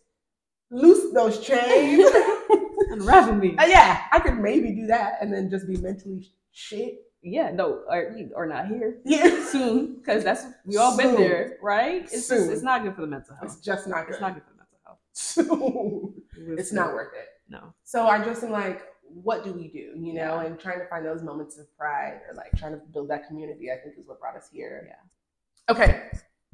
[0.70, 2.11] loose those chains.
[2.90, 3.55] unravel me.
[3.59, 6.99] Uh, yeah, I could maybe do that and then just be mentally sh- shit.
[7.29, 12.03] Yeah, no, or or not here Yeah, soon, because that's we all been there, right?
[12.05, 12.53] It's just, Soon.
[12.53, 13.51] it's not good for the mental health.
[13.53, 14.12] it's just not good.
[14.12, 14.99] It's not good for the mental health.
[15.12, 16.59] Soon.
[16.59, 17.29] It's not worth it.
[17.49, 17.75] No.
[17.83, 19.93] So I just am like, what do we do?
[19.99, 20.43] You know, Yeah.
[20.43, 23.71] and trying to find those moments of pride or like trying to build that community,
[23.73, 24.87] I think is what brought us here.
[24.89, 25.75] Yeah.
[25.75, 26.03] Okay.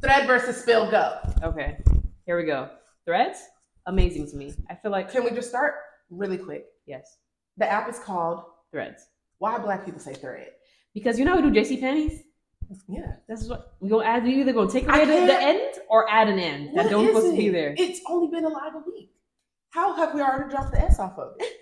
[0.01, 1.19] Thread versus spill go.
[1.43, 1.79] Okay,
[2.27, 2.71] here we go.
[3.05, 3.39] Threads,
[3.87, 4.55] amazing to me.
[4.71, 5.75] I feel like Can we just start
[6.11, 6.65] really quick?
[6.87, 7.19] yes,
[7.59, 9.07] The app is called threads
[9.39, 10.49] Why Black People Say Thread.
[10.95, 12.23] Because you know how we do JC Penney's.
[12.89, 13.17] Yeah.
[13.29, 14.27] This is what we gonna add.
[14.27, 17.31] You either gonna take away the, the end or add an end that don't supposed
[17.33, 17.75] to be there.
[17.79, 19.11] It's only been alive a week.
[19.71, 21.53] How have we already dropped the S off of it?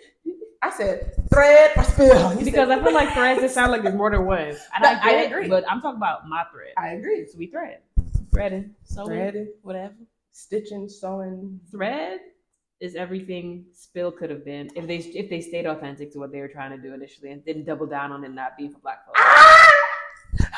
[0.63, 2.33] I said thread or spill.
[2.35, 3.43] You because said- I feel like threads.
[3.43, 4.39] It sound like there's more than one.
[4.41, 5.49] And I, I agree.
[5.49, 6.75] but I'm talking about my thread.
[6.79, 7.27] I agree.
[7.27, 7.79] So we thread,
[8.33, 9.95] threading, sewing, Threading, whatever.
[10.33, 11.59] stitching, sewing.
[11.73, 12.21] Thread
[12.81, 16.41] is everything Spill could have been if they if they stayed authentic to what they
[16.41, 19.05] were trying to do initially and didn't double down on it not being for black
[19.07, 19.21] folks.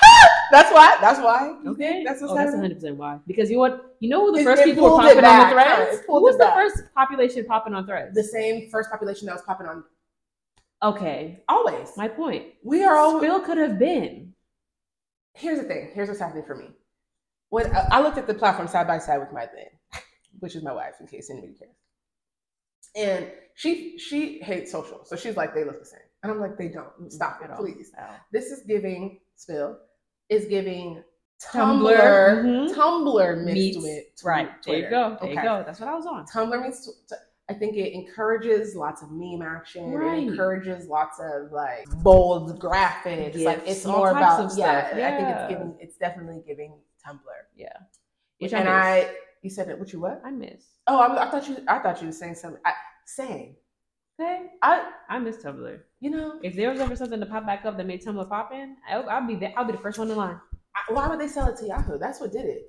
[0.52, 0.98] That's why.
[1.00, 1.56] That's why.
[1.66, 3.18] Okay, That's what's oh, that's 100 percent why.
[3.26, 3.96] Because you know what?
[4.00, 6.02] You know who the It- first it people were popping on the threads?
[6.06, 6.54] Who was the back.
[6.54, 8.14] first population popping on threads?
[8.14, 9.82] The same first population that was popping on
[10.82, 11.96] okay, always.
[11.96, 12.48] my point.
[12.62, 13.18] we are all.
[13.18, 14.34] Spill could have been.
[15.32, 15.90] Here's the thing.
[15.94, 16.68] Here's what's happening for me.
[17.48, 19.70] When I, I looked at the platform side by side with my then,
[20.40, 21.72] which is my wife, in case anybody cares.
[22.96, 26.56] And she she hates social, so she's like they look the same, and I'm like
[26.58, 27.10] they don't.
[27.12, 27.92] Stop it, please.
[28.32, 29.78] This is giving spill,
[30.28, 31.02] is giving
[31.52, 32.74] Tumblr, Tumblr, mhm.
[32.74, 34.48] Tumblr mixed Meets- with Right.
[34.64, 35.16] There you go.
[35.20, 35.34] There Okay.
[35.34, 35.62] you go.
[35.66, 36.26] That's what I was on.
[36.26, 36.88] Tumblr means.
[37.48, 39.92] I think it encourages lots of meme action.
[39.92, 40.22] Right.
[40.22, 43.42] It encourages lots of like bold graphics.
[43.44, 44.88] like GIFs, it's all more about of yeah.
[44.92, 45.76] I think it's giving.
[45.80, 46.74] It's definitely giving
[47.06, 47.18] Tumblr.
[47.56, 47.76] Yeah.
[48.38, 48.68] Which and.
[48.68, 49.10] I,
[49.42, 49.78] you said it.
[49.78, 50.22] What you what?
[50.24, 50.64] I miss.
[50.86, 51.58] Oh, I, I thought you.
[51.68, 52.60] I thought you were saying something.
[52.64, 52.72] I,
[53.06, 53.56] same.
[54.20, 54.46] Okay.
[54.62, 54.90] I.
[55.08, 55.78] I miss Tumblr.
[56.00, 56.38] You know.
[56.42, 59.08] If there was ever something to pop back up that made Tumblr pop in, I'll,
[59.08, 59.52] I'll be there.
[59.56, 60.38] I'll be the first one in line.
[60.76, 61.98] I, why would they sell it to Yahoo?
[61.98, 62.62] That's what did it.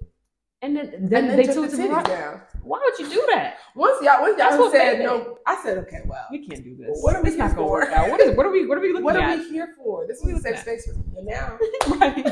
[0.62, 2.42] And then, then, and then they took took the it to titties down.
[2.64, 3.58] Why would you do that?
[3.76, 6.00] Once y'all, once what said no, I said okay.
[6.06, 7.00] Well, We can't do this.
[7.02, 7.72] What are we It's not here gonna for?
[7.82, 8.10] work out.
[8.10, 8.38] What is?
[8.38, 8.66] What are we?
[8.66, 9.14] What are we looking at?
[9.14, 9.40] what are at?
[9.40, 10.08] we here for?
[10.08, 10.94] This was a safe space for.
[11.18, 11.58] And now,
[12.00, 12.26] right.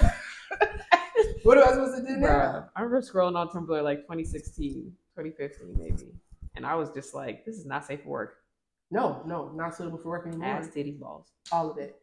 [1.43, 2.69] what am I supposed to do now?
[2.75, 6.11] I remember scrolling on Tumblr like 2016, 2015 maybe,
[6.55, 8.37] and I was just like, "This is not safe for work."
[8.91, 10.47] No, no, not suitable for work anymore.
[10.47, 11.97] Ass, titties, balls, All of it.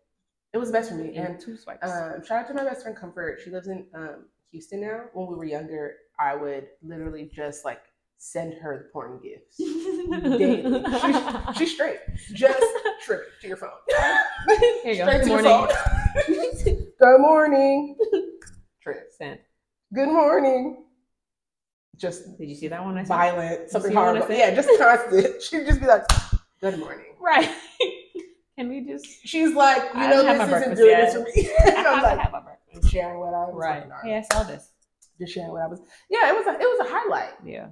[0.54, 1.14] It was best for me.
[1.16, 1.82] and And two swipes.
[1.86, 3.40] um, shout out to my best friend Comfort.
[3.44, 5.02] She lives in um, Houston now.
[5.12, 7.82] When we were younger, I would literally just like
[8.16, 9.58] send her the porn gifts.
[9.58, 10.82] daily.
[11.54, 11.98] She's straight.
[12.32, 12.64] Just
[13.04, 13.68] trip to your phone.
[14.82, 15.02] Here you go.
[15.04, 15.76] Straight Good your morning.
[15.76, 16.86] phone.
[16.98, 17.96] Good morning.
[19.16, 19.40] Sent.
[19.94, 20.84] Good morning.
[21.96, 22.94] Just Did you see that one?
[22.96, 23.08] I sent?
[23.08, 24.26] violent, something horrible.
[24.26, 24.38] said?
[24.38, 25.42] Yeah, just constant.
[25.48, 26.04] She'd just be like,
[26.60, 27.48] "Good morning." Right.
[28.56, 29.06] Can we just?
[29.24, 31.12] She's like, "You I know, this isn't doing yet.
[31.12, 32.92] this for me." I I'm like, have my breakfast.
[32.92, 33.84] sharing what I was Right.
[34.04, 34.70] Hey, I saw this.
[35.20, 35.80] Just sharing what I was.
[36.10, 37.34] Yeah, it was a it was a highlight.
[37.44, 37.68] Yeah.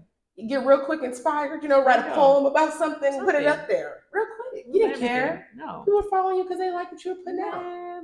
[0.48, 4.00] get real quick inspired, you know, write a poem about something, put it up there
[4.12, 4.64] real quick.
[4.72, 5.46] You didn't care.
[5.54, 5.82] No.
[5.84, 7.62] People were following you because they like what you were putting out.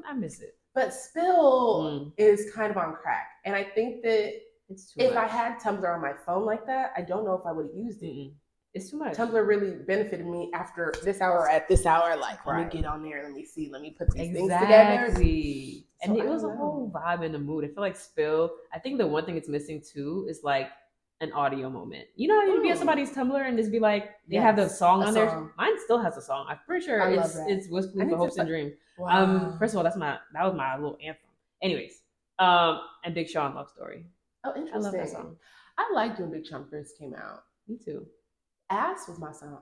[0.09, 0.55] I miss it.
[0.75, 3.29] But Spill Mm, is kind of on crack.
[3.45, 4.33] And I think that
[4.69, 7.45] it's too if I had Tumblr on my phone like that, I don't know if
[7.47, 8.15] I would have used it.
[8.15, 8.33] Mm-mm.
[8.75, 9.15] it's too much.
[9.17, 12.17] Tumblr really benefited me after this hour at this hour.
[12.17, 13.23] Like, let me get on there.
[13.25, 13.69] Let me see.
[13.71, 15.05] Let me put these things together.
[15.07, 15.87] Exactly.
[16.03, 17.65] And So it was a whole vibe in the mood.
[17.65, 18.51] I feel like Spill.
[18.73, 20.69] I think the one thing it's missing too is like
[21.23, 22.05] an audio moment.
[22.17, 24.69] You know how you be on somebody's Tumblr and just be like, they have the
[24.69, 25.51] song a on there.
[25.57, 26.47] Mine still has a song.
[26.49, 28.73] I'm pretty sure I it's it's I need Hopes and Dreams.
[28.99, 29.09] Wow.
[29.09, 31.31] Um, first of all, that's my that was my little anthem.
[31.63, 32.03] Anyways,
[32.39, 34.05] um, and Big Sean Love Story.
[34.45, 34.75] oh, interesting.
[34.75, 35.37] I love that song.
[35.79, 37.45] I liked when Big Chunk first came out.
[37.69, 38.05] Me too.
[38.69, 39.59] Ass was my song.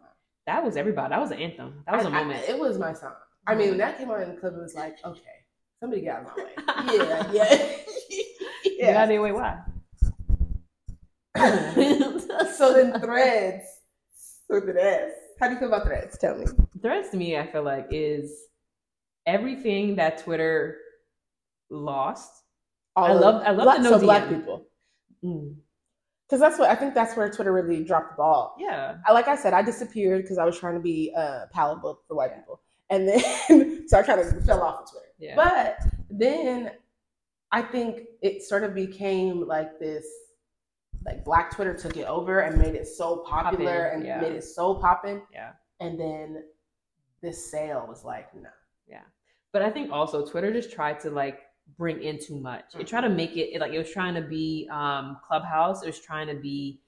[0.46, 1.10] That was everybody.
[1.10, 1.82] That was an anthem.
[1.86, 2.48] That was a I- I- moment.
[2.48, 3.12] it was my song.
[3.46, 5.22] I mean, when that came out in the club, it was like, okay,
[5.80, 6.96] somebody get out of my way.
[7.32, 7.76] yeah, yeah.
[8.64, 9.58] You got any way why?
[12.56, 13.64] so then threads.
[14.50, 15.10] So then ass.
[15.40, 16.18] How do you feel about threads?
[16.18, 16.46] Tell me.
[16.82, 18.32] Threads to me, I feel like is
[19.26, 20.76] everything that Twitter
[21.70, 22.30] lost.
[22.96, 24.66] I of love- I love no so black people.
[25.24, 25.54] Mm.
[26.28, 26.94] Because that's what I think.
[26.94, 28.54] That's where Twitter really dropped the ball.
[28.58, 32.02] Yeah, I, like I said, I disappeared because I was trying to be uh, palatable
[32.06, 35.06] for white people, and then so I kind of fell off of Twitter.
[35.18, 35.34] yeah.
[35.34, 36.70] But then
[37.50, 40.06] I think it sort of became like this
[41.06, 44.20] like black Twitter took it over and made it so popular Poppin', and yeah.
[44.20, 45.22] made it so popping.
[45.32, 45.52] Yeah.
[45.80, 46.42] And then
[47.22, 48.48] this sale was like, no.
[48.86, 49.00] Yeah.
[49.52, 51.40] But I think also Twitter just tried to like
[51.78, 52.64] bring in too much.
[52.78, 55.82] It tried to make it like it was trying to be um Clubhouse.
[55.82, 56.80] It was trying to be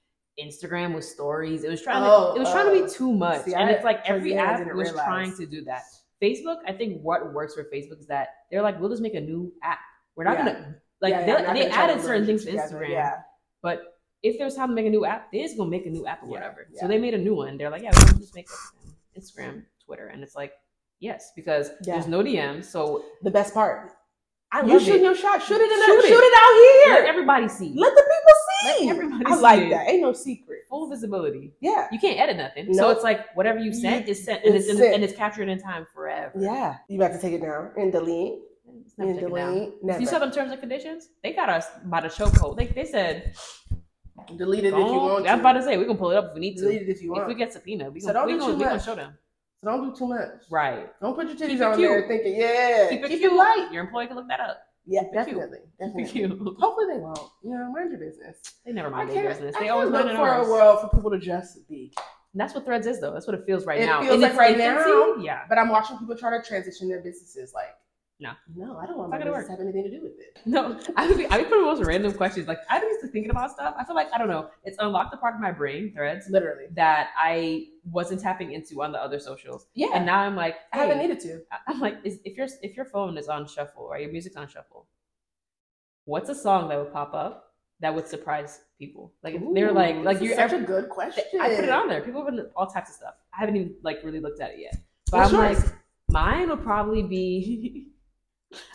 [0.43, 1.63] Instagram with stories.
[1.63, 2.85] It was trying Oh, to it was trying to oh.
[2.85, 3.43] be too much.
[3.45, 5.05] See, and I- it's like every the end, I app was realize.
[5.05, 5.83] trying to do that.
[6.21, 9.21] Facebook, I think what works for Facebook is that they're like, we'll just make a
[9.21, 9.79] new app.
[10.15, 10.45] We're not Yeah.
[10.45, 12.51] gonna like Yeah, yeah, they, they added certain things to.
[12.53, 12.89] Instagram.
[12.89, 13.15] Yeah.
[13.61, 13.92] But
[14.23, 16.23] if there's time to make a new app, they're just gonna make a new app
[16.23, 16.65] or whatever.
[16.71, 16.81] yeah.
[16.81, 17.57] So they made a new one.
[17.57, 20.53] They're like, yeah, we're just make it Instagram, Twitter, and it's like,
[20.99, 21.93] yes, because Yeah.
[21.95, 23.91] there's no DMs, so The best part.
[24.51, 25.41] I you love shoot your shot.
[25.41, 26.07] Shoot it in Shoot it.
[26.09, 27.09] shoot it out Let here.
[27.09, 27.73] everybody see.
[27.75, 28.33] Let the people
[28.77, 28.85] see.
[28.85, 29.31] Let everybody see.
[29.31, 29.69] I see like it.
[29.71, 29.89] that.
[29.89, 30.59] Ain't no secret.
[30.69, 31.53] Full visibility.
[31.59, 31.87] Yeah.
[31.91, 32.71] You can't edit nothing.
[32.75, 34.93] So it's like whatever you sent is sent, and It's it's, sent.
[34.93, 36.33] and it's captured in time forever.
[36.39, 36.75] Yeah.
[36.87, 38.35] You about to take it down and delete.
[38.85, 39.83] It's never And delete.
[39.83, 39.99] Never.
[39.99, 41.09] You saw them terms and conditions?
[41.23, 42.55] They got us by the chokehold.
[42.55, 43.33] They they said,
[44.37, 45.41] delete it if you want I'm to.
[45.41, 46.61] about to say we can pull it up if we need to.
[46.63, 48.53] delete it if you If we get subpoena, we So gonna don't we do gonna,
[48.53, 48.85] too we much.
[48.85, 49.17] show them.
[49.63, 50.29] so don't do too much.
[50.51, 50.89] Right.
[51.01, 51.89] Don't put your Keep titties it on cute.
[51.89, 53.31] there thinking, yeah, Keep it keep cute.
[53.31, 53.69] it light.
[53.71, 54.57] Your employee can look that up.
[54.85, 56.05] Yeah, Keep definitely, definitely.
[56.05, 56.31] cute.
[56.59, 57.19] Hopefully they won't.
[57.43, 58.37] You know, mind your business.
[58.65, 59.55] They never mind their business.
[59.57, 60.47] They always look for ours.
[60.47, 61.93] a world for people to just be.
[62.33, 63.13] And that's what Threads is, though.
[63.13, 64.01] That's what it feels right It now.
[64.01, 65.41] feels In like right now, yeah.
[65.47, 67.53] But I'm watching people try to transition their businesses.
[67.53, 67.75] Like,
[68.19, 68.31] No.
[68.55, 70.39] no, I don't want It's my business to have anything to do with it.
[70.45, 72.47] No, I would be, I would put the most random questions.
[72.47, 73.75] Like I've been used to thinking about stuff.
[73.77, 74.49] I feel like I don't know.
[74.63, 76.65] It's unlocked a part of my brain, Threads, Literally.
[76.71, 79.65] that I wasn't tapping into on the other socials.
[79.73, 79.87] Yeah.
[79.93, 81.41] And now I'm like, I haven't needed to.
[81.67, 84.47] I'm like, is, if your if your phone is on shuffle or your music's on
[84.47, 84.87] shuffle,
[86.05, 89.11] what's a song that would pop up that would surprise people?
[89.23, 91.25] Like if they're like, like you're such a good question.
[91.41, 92.01] I put it on there.
[92.01, 93.15] People have all types of stuff.
[93.35, 94.77] I haven't even like really looked at it yet.
[95.11, 95.65] But What's I'm yours?
[95.65, 95.73] like,
[96.09, 97.87] mine would probably be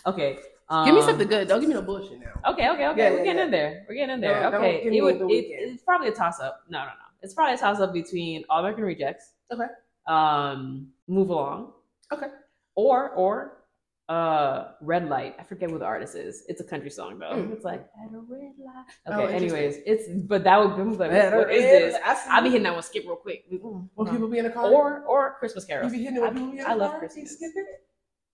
[0.07, 0.39] okay.
[0.71, 1.49] Um, Give me something good.
[1.49, 2.53] Don't give me no bullshit now.
[2.53, 2.99] Okay, okay, okay.
[3.05, 3.45] Yeah, We're yeah, getting yeah.
[3.45, 3.87] in there.
[3.89, 4.43] We're getting in there.
[4.43, 4.83] Don't okay.
[4.85, 6.61] It would it, it's probably a toss up.
[6.69, 6.93] No, no, no.
[7.23, 9.33] It's probably a toss up between All American Rejects.
[9.51, 9.65] Okay.
[10.07, 11.73] Um Move Along.
[12.13, 12.27] Okay.
[12.75, 13.55] Or or
[14.11, 15.37] uh Red Light.
[15.39, 16.45] I forget who the artist is.
[16.49, 17.33] It's a country song though.
[17.33, 17.53] Mm.
[17.53, 18.85] It's like at a red light.
[19.07, 19.59] Oh, Okay, interesting.
[19.59, 21.97] anyways, it's but that would be like, what is this?
[22.05, 23.45] I see I'll be hitting that one skip real quick.
[23.51, 23.61] When
[23.99, 24.11] Uh-huh.
[24.13, 24.67] people be in the car.
[24.71, 25.91] Or or Christmas Carol.
[25.91, 25.99] you carols.
[25.99, 26.99] be hitting it when I- people be in the I love car.
[27.01, 27.31] Christmas.
[27.33, 27.88] You skip it.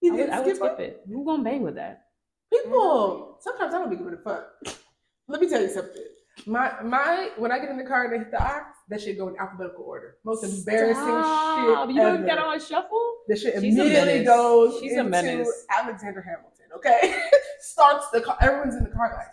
[0.05, 1.03] You I would, didn't I would skip skip it.
[1.09, 2.05] Who gonna bang with that?
[2.53, 3.33] People, mm-hmm.
[3.41, 4.45] sometimes I don't be giving a fuck.
[5.29, 6.03] Let me tell you something.
[6.47, 9.17] My my when I get in the car and they hit the aux, that shit
[9.17, 10.17] go in alphabetical order.
[10.25, 11.89] Most embarrassing Stop.
[11.89, 12.17] shit You ever.
[12.19, 13.15] don't get on shuffle?
[13.29, 14.27] the shit She's a immediately menace.
[14.27, 15.67] goes She's a into menace.
[15.71, 16.67] Alexander Hamilton.
[16.77, 17.17] Okay,
[17.61, 18.37] starts the car.
[18.43, 19.33] Everyone's in the car like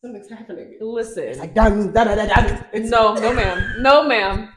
[0.00, 0.76] something's happening.
[0.80, 1.24] Listen.
[1.24, 2.28] It's like dun dun dun dun.
[2.28, 2.64] dun.
[2.72, 3.76] It's no, no, ma'am.
[3.80, 4.48] No, ma'am.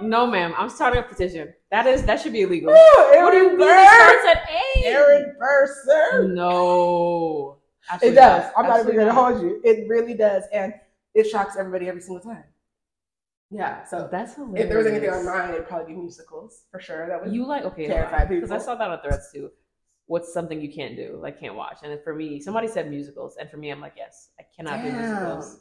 [0.00, 0.54] No, ma'am.
[0.56, 1.52] I'm starting a petition.
[1.70, 2.72] That is that should be illegal.
[2.72, 3.78] Woo, What do you Aaron mean Burr.
[3.78, 3.88] it
[4.22, 4.84] starts at eight?
[4.86, 6.28] Aaron Burr, sir.
[6.28, 7.58] No.
[8.00, 8.44] It does.
[8.44, 8.52] not.
[8.56, 9.60] I'm not even gonna hold you.
[9.64, 10.72] It really does, and
[11.14, 12.44] it shocks everybody every single time.
[13.50, 13.84] Yeah.
[13.84, 14.62] So That's hilarious.
[14.64, 17.06] if there was anything on mine, it'd probably be musicals for sure.
[17.08, 19.50] That would you like okay, Terrify because I saw that on threads too.
[20.06, 21.78] What's something you can't do, like can't watch?
[21.82, 24.90] And for me, somebody said musicals, and for me, I'm like, yes, I cannot do
[24.92, 25.60] musicals.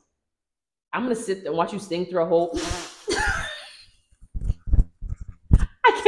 [0.94, 2.58] I'm gonna sit there and watch you sing through a whole.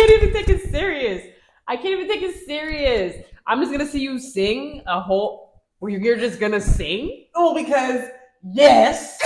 [0.04, 1.26] I can't even take it serious.
[1.66, 3.26] I can't even take it serious.
[3.48, 5.64] I'm just gonna see you sing a whole.
[5.80, 7.28] Where you're just gonna sing?
[7.36, 8.10] Oh, because
[8.44, 9.18] yes.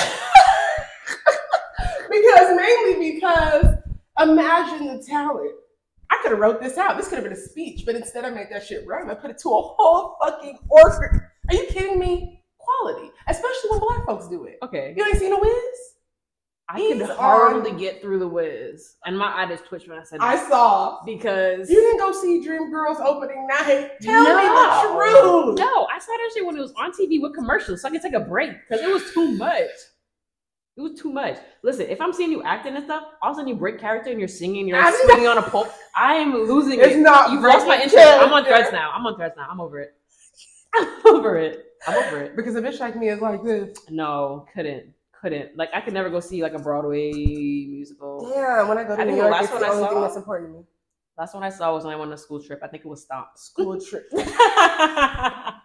[2.11, 3.65] because mainly because
[4.19, 5.55] imagine the talent.
[6.11, 6.95] I could have wrote this out.
[6.95, 9.09] This could have been a speech, but instead I made that shit rhyme.
[9.09, 11.31] I put it to a whole fucking orchestra.
[11.49, 12.43] Are you kidding me?
[12.59, 14.59] Quality, especially when black folks do it.
[14.61, 14.93] Okay.
[14.95, 15.96] You ain't seen a Wiz?
[16.69, 18.95] I could hardly get through the Wiz.
[19.06, 20.49] And my eye just twitched when I said I that.
[20.49, 21.01] saw.
[21.06, 23.91] Because You didn't go see Dreamgirls opening night.
[24.01, 25.45] Tell me the No.
[25.45, 25.60] truth.
[25.60, 28.01] No, I saw that shit when it was on TV with commercials, so I could
[28.01, 29.69] take a break because it was too much.
[30.75, 31.38] It was too much.
[31.63, 34.12] Listen, if I'm seeing you acting and stuff, all of a sudden you break character
[34.12, 35.67] and you're singing, you're I'm swinging on a pole.
[35.95, 36.99] I am losing It's it.
[36.99, 37.97] not You've lost my interest.
[37.97, 38.91] I'm on threads now.
[38.93, 39.47] I'm on threads now.
[39.49, 39.95] I'm over it.
[40.75, 41.63] I'm over it.
[41.88, 42.36] I'm over it.
[42.36, 43.75] Because a bitch like me is like this.
[43.89, 44.93] No, couldn't,
[45.29, 45.57] couldn't.
[45.57, 48.31] Like I could never go see like a Broadway musical.
[48.35, 50.01] Yeah, when I go to I New York, last it's one the I only thing
[50.01, 50.65] that's important to me.
[51.17, 52.59] Last one I saw was when I went on a school trip.
[52.63, 53.27] I think it was Stomp.
[53.35, 54.05] School trip.
[54.13, 55.59] I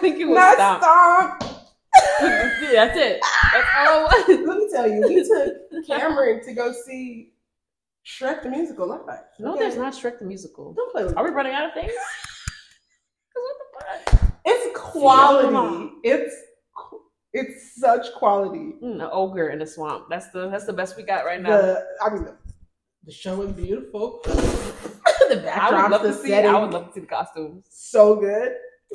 [0.00, 1.42] think it was Not Stomp.
[1.42, 1.62] stop.
[2.20, 3.20] That's it.
[3.52, 4.28] That's all it was.
[4.46, 7.32] Let me tell you, we took Cameron to go see
[8.04, 9.00] Shrek the musical live.
[9.38, 9.60] No, Okay?
[9.60, 10.74] there's not Shrek the musical.
[10.74, 11.30] Don't play with Are me.
[11.30, 11.92] we running out of things?
[13.32, 13.56] 'Cause what
[14.10, 14.32] the fuck?
[14.44, 15.92] It's quality.
[16.04, 16.34] It's
[17.36, 18.74] it's such quality.
[18.82, 20.06] Mm, an ogre in a swamp.
[20.08, 21.50] That's the that's the best we got right now.
[21.50, 22.36] The I mean, the,
[23.04, 24.20] the show is beautiful.
[24.24, 26.28] the I would love the see.
[26.28, 27.66] setting, I would love to see the costumes.
[27.68, 28.54] so good.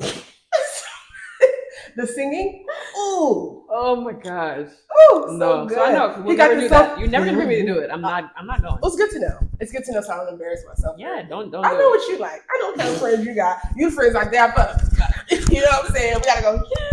[1.96, 2.64] the singing,
[2.98, 4.66] ooh, Oh my gosh.
[4.68, 5.76] ooh, so no, good.
[5.76, 6.98] so I know we'll got never do that.
[6.98, 7.90] You're never gonna bring me to do it.
[7.90, 8.32] I'm not.
[8.36, 8.78] I'm not going.
[8.82, 9.38] Well, it's good to know.
[9.60, 10.96] It's good to know so I don't embarrass myself.
[10.98, 11.64] Yeah, don't don't.
[11.64, 11.98] I do know it.
[11.98, 12.42] what you like.
[12.54, 13.58] I know what kind of friends you got.
[13.76, 14.82] You friends like that, but
[15.50, 16.16] you know what I'm saying?
[16.16, 16.62] We gotta go.
[16.78, 16.91] Yeah,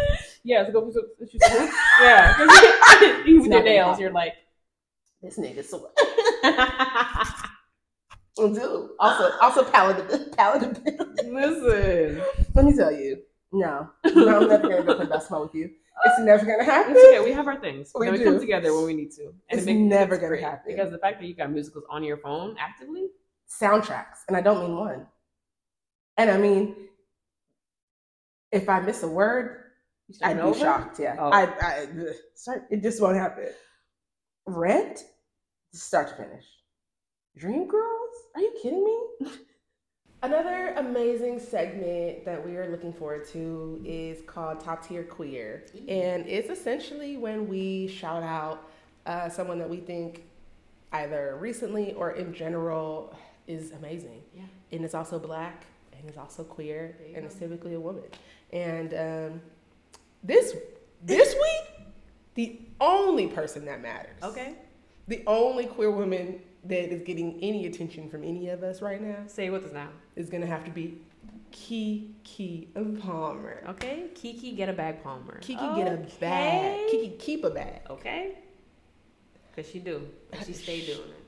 [0.66, 0.92] so go.
[0.92, 1.70] So, so,
[2.02, 4.34] yeah, you, with your nails, you're like.
[5.22, 5.90] This nigga so
[8.54, 8.92] do.
[9.00, 10.30] Also, also palatability.
[10.36, 11.34] palatability.
[11.34, 12.22] Listen,
[12.56, 13.22] Let me tell you.
[13.52, 15.72] No, no, I'm never gonna go play basketball with you.
[16.06, 16.94] It's never gonna happen.
[16.96, 17.26] it's okay.
[17.26, 17.92] We have our things.
[17.96, 19.34] We we come together when we need to.
[19.50, 20.72] It's it never it's gonna great, happen.
[20.74, 23.08] because the fact that you got musicals on your phone actively.
[23.50, 25.08] Soundtracks, and I don't mean one.
[26.18, 26.76] And I mean,
[28.52, 29.69] if I miss a word,
[30.24, 30.60] I'd be over?
[30.60, 31.00] shocked.
[31.00, 31.30] Yeah, Oh.
[31.32, 31.88] I, I,
[32.36, 33.48] sorry, it just won't happen.
[34.46, 35.04] Rent,
[35.74, 36.46] start to finish.
[37.40, 38.16] Dreamgirls?
[38.36, 39.32] Are you kidding me?
[40.22, 46.28] Another amazing segment that we are looking forward to is called Top Tier Queer, and
[46.28, 48.70] it's essentially when we shout out
[49.06, 50.24] uh, someone that we think
[50.92, 53.16] either recently or in general
[53.48, 54.44] is amazing, Yeah.
[54.74, 55.64] and it's also black
[55.98, 57.28] and is also queer and go.
[57.28, 58.04] is typically a woman.
[58.52, 59.42] And um,
[60.24, 60.56] this
[61.04, 61.86] this week,
[62.36, 64.56] the only person that matters, Okay.
[65.08, 69.24] the only queer woman that is getting any attention from any of us right now
[69.28, 69.90] Say with us now.
[70.16, 71.00] is gonna have to be
[71.52, 72.68] Keke
[73.02, 73.64] Palmer.
[73.70, 74.08] Okay.
[74.14, 75.40] Keke get a bag Palmer.
[75.42, 76.80] Keke get a bag.
[76.92, 77.82] Keke keep a bag.
[77.90, 78.38] Okay.
[79.56, 80.08] Cause she do.
[80.46, 81.24] She stay doing it.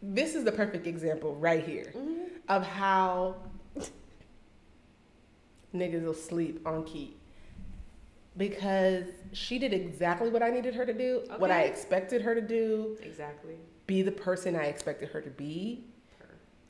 [0.00, 2.24] This is the perfect example right here Mm-hmm.
[2.48, 3.36] of how
[5.74, 7.14] niggas will sleep on Key.
[8.38, 12.40] Because she did exactly what I needed her to do, what I expected her to
[12.40, 13.56] do, Exactly.
[13.86, 15.84] be the person I expected her to be.
[16.20, 16.28] Her.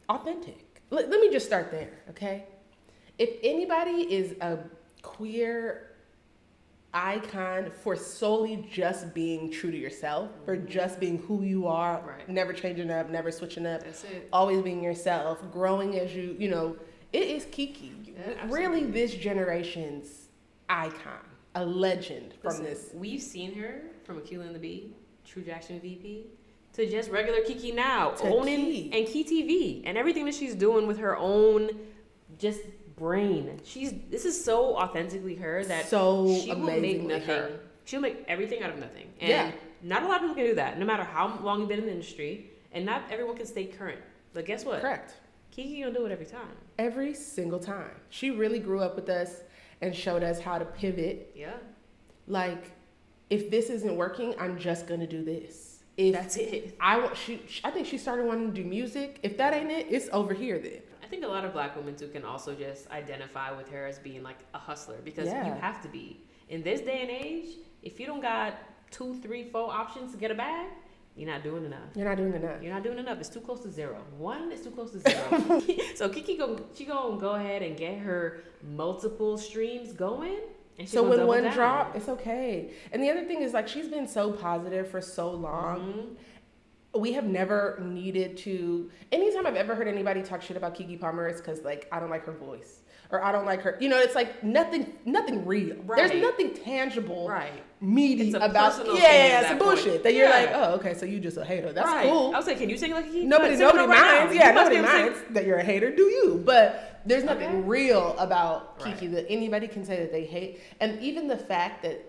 [0.09, 0.83] authentic.
[0.90, 2.46] Let, let me just start there, okay?
[3.18, 4.59] If anybody is a
[5.02, 5.85] queer
[6.94, 12.26] icon for solely just being true to yourself, for just being who you are, Right.
[12.28, 13.83] never changing up, never switching up,
[14.33, 16.76] always being yourself, growing as you, you know,
[17.12, 17.90] it is Keke.
[18.07, 20.28] Yeah, really, this generation's
[20.70, 21.20] icon,
[21.54, 22.90] a legend from Listen, this.
[22.94, 24.92] We've seen her from Akeelah and the Bee,
[25.24, 26.26] True Jackson VP,
[26.74, 28.90] to just regular Keke now, To owning Key.
[28.92, 31.70] and Key TV and everything that she's doing with her own
[32.38, 32.61] just
[32.96, 33.61] brain.
[33.64, 37.26] She's this is so authentically her that so she will make nothing.
[37.26, 37.61] her.
[37.84, 39.08] She'll make everything out of nothing.
[39.20, 39.52] And Yeah.
[39.82, 41.87] not a lot of people can do that, no matter how long you've been in
[41.87, 42.50] the industry.
[42.72, 44.00] And not everyone can stay current.
[44.34, 44.82] But guess what?
[44.82, 45.14] Correct.
[45.56, 46.54] Keke gonna do it every time.
[46.78, 47.90] Every single time.
[48.11, 49.40] She really grew up with us
[49.81, 51.53] and showed us how to pivot Yeah.
[52.27, 52.73] like
[53.31, 56.77] if this isn't working i'm just gonna do this if That's it.
[56.81, 59.87] i want she i think she started wanting to do music if that ain't it
[59.91, 62.91] it's over here then I think a lot of black women too can also just
[62.91, 65.47] identify with her as being like a hustler because Yeah.
[65.47, 66.20] you have to be.
[66.51, 67.47] In this day and age,
[67.83, 68.59] if you don't got
[68.91, 70.66] two, three, four options to get a bag,
[71.19, 71.81] you're not doing enough.
[71.97, 73.19] you're not doing enough You're not doing enough.
[73.19, 73.99] It's too close to zero.
[74.16, 75.61] One is too close to zero.
[75.97, 80.39] so Keke go she gonna go ahead and get her multiple streams going.
[80.87, 81.55] So when one down.
[81.55, 85.29] drop it's okay and the other thing is like she's been so positive for so
[85.33, 85.81] long
[86.95, 87.01] Mhm.
[87.01, 91.27] we have never needed to anytime i've ever heard anybody talk shit about keke palmer
[91.27, 93.76] it's because like i don't like her voice or I don't like her.
[93.80, 95.76] You know, it's like nothing, nothing real.
[95.96, 97.52] There's nothing tangible, Right.
[97.80, 98.84] meaty It's a about.
[98.86, 99.59] Yeah, yeah, yeah, point.
[99.61, 101.72] bullshit that you're like, oh, okay, so you just a hater.
[101.72, 102.06] That's right.
[102.09, 102.34] cool.
[102.34, 103.24] I was like, can you sing like a key?
[103.24, 104.34] Nobody, nobody right minds.
[104.34, 105.90] You Yeah, must nobody be able to sing- minds that you're a hater.
[105.94, 106.42] Do you?
[106.44, 107.61] But there's nothing Okay.
[107.61, 108.94] real about Right.
[108.98, 112.04] Keke that anybody can say that they hate, and even the fact that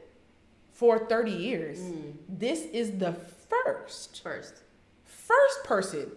[0.74, 2.14] for 30 years, Mm.
[2.28, 3.14] this is the
[3.50, 4.56] first, First.
[5.06, 6.12] first person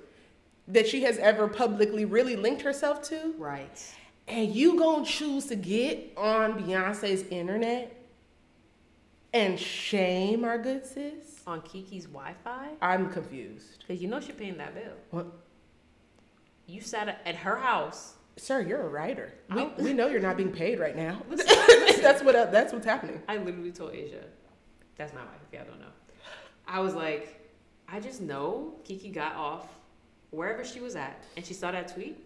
[0.68, 3.80] that she has ever publicly really linked herself to, Right.
[4.28, 7.96] And you gonna choose to get on Beyonce's internet
[9.32, 11.42] and shame our good sis?
[11.46, 13.80] On Keke's Wi-Fi, I'm confused.
[13.80, 14.92] because you know she paying that bill.
[15.10, 15.26] What?
[16.66, 18.14] You sat at- her house.
[18.36, 19.34] Sir, you're a writer.
[19.54, 21.20] We, we know you're not being paid right now.
[21.28, 21.46] Listen,
[22.02, 23.20] that's what uh, that's what's happening.
[23.28, 24.24] I literally told Asia,
[24.96, 25.40] that's my wife.
[25.46, 25.86] If y'all don't know,
[26.66, 27.50] I was like,
[27.88, 29.66] I just know Keke got off
[30.30, 32.24] wherever she was at, and she saw that tweet,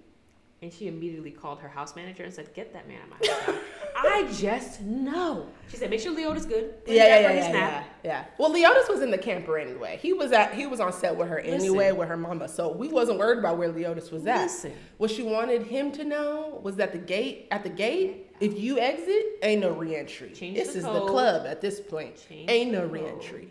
[0.63, 3.53] and she immediately called her house manager and said, "Get that man out of my
[3.53, 3.63] house."
[3.97, 5.47] I just know.
[5.69, 8.25] She said, "Make sure Leodis good." Yeah, yeah, yeah, yeah, yeah.
[8.39, 9.99] Well, Leodis was in the camper anyway.
[10.01, 11.97] He was at he was on set with her anyway Listen.
[11.99, 14.43] with her mama, so we wasn't worried about where Leodis was at.
[14.43, 14.73] Listen.
[14.97, 18.79] What she wanted him to know was that the gate at the gate, if you
[18.79, 20.31] exit, ain't no reentry.
[20.33, 22.17] Change this the is the club at this point.
[22.29, 22.93] Change ain't no code.
[22.93, 23.49] reentry.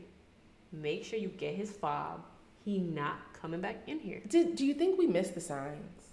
[0.72, 2.26] Make sure you get his fob.
[2.64, 4.22] He not coming back in here.
[4.28, 6.05] Did, do you think we missed the signs?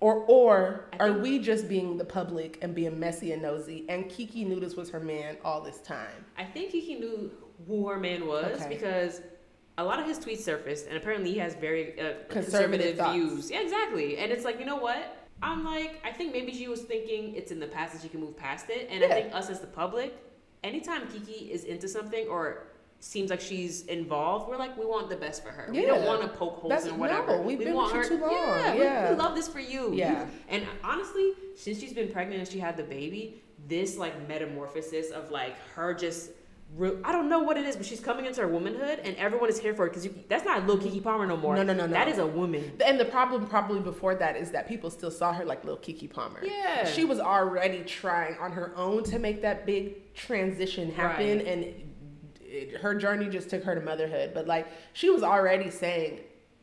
[0.00, 4.46] Or or are we just being the public and being messy and nosy and Keke
[4.46, 6.24] knew this was her man all this time?
[6.36, 7.30] I think Keke knew
[7.66, 8.68] who her man was Okay.
[8.68, 9.22] because
[9.76, 13.50] a lot of his tweets surfaced, and apparently he has very uh, Conservative conservative, views.
[13.50, 14.18] Yeah, exactly.
[14.18, 15.16] And it's like, you know what?
[15.42, 18.20] I'm like, I think maybe she was thinking it's in the past that she can
[18.20, 18.88] move past it.
[18.90, 19.06] And Yeah.
[19.08, 20.16] I think us as the public,
[20.64, 22.64] anytime Keke is into something or
[23.00, 25.68] seems like she's involved, we're like, we want the best for her.
[25.70, 27.36] We don't want to poke holes That's- in whatever.
[27.36, 28.04] no, we've we been want her.
[28.08, 28.32] too long.
[28.32, 29.10] Yeah, we- Yeah.
[29.12, 29.92] We, love this for you.
[29.94, 30.26] Yeah.
[30.48, 35.30] And honestly, since she's been pregnant and she had the baby, this like metamorphosis of
[35.30, 36.30] like her just.
[36.76, 39.48] re- I don't know what it is, but she's coming into her womanhood, and everyone
[39.48, 41.54] is here for it because that's not little Keke Palmer no more.
[41.56, 41.92] No, no, no, no.
[41.92, 42.72] That is a woman.
[42.84, 46.10] And the problem probably before that is that people still saw her like little Keke
[46.12, 46.40] Palmer.
[46.44, 46.84] Yeah.
[46.84, 51.46] She was already trying on her own to make that big transition happen Right.
[51.46, 51.87] and
[52.48, 54.32] it, her journey just took her to motherhood.
[54.34, 56.20] But like she was already saying,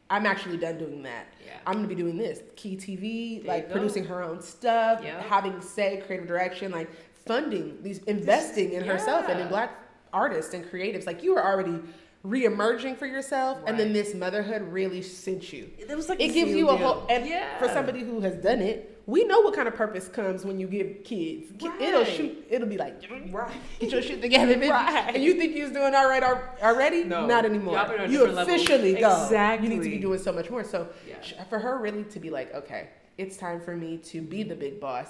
[0.10, 1.28] I'm actually done doing that.
[1.46, 1.54] Yeah.
[1.66, 2.42] I'm gonna be doing this.
[2.56, 5.22] Key TV, There like producing her own stuff, Yeah.
[5.24, 6.90] having say, creative direction, like
[7.26, 9.72] funding these investing in herself and in black
[10.14, 11.06] artists and creatives.
[11.08, 11.80] Like you were already
[12.24, 16.50] re-emerging for yourself and then this motherhood really sent you It was like it gives
[16.52, 16.88] you a deal.
[16.94, 17.56] whole and yeah.
[17.60, 20.68] for somebody who has done it we know what kind of purpose comes when you
[20.68, 23.02] give kids Ki- it'll shoot it'll be like
[23.32, 23.52] right.
[23.80, 25.16] get your shit together bitch Right.
[25.16, 26.24] and you think you was doing all right
[26.64, 27.26] already No.
[27.26, 28.54] not anymore Y'all been on a you different level.
[28.56, 29.68] officially go Exactly.
[29.70, 31.44] you need to be doing so much more so Yeah.
[31.46, 34.80] for her really to be like okay it's time for me to be the big
[34.80, 35.10] boss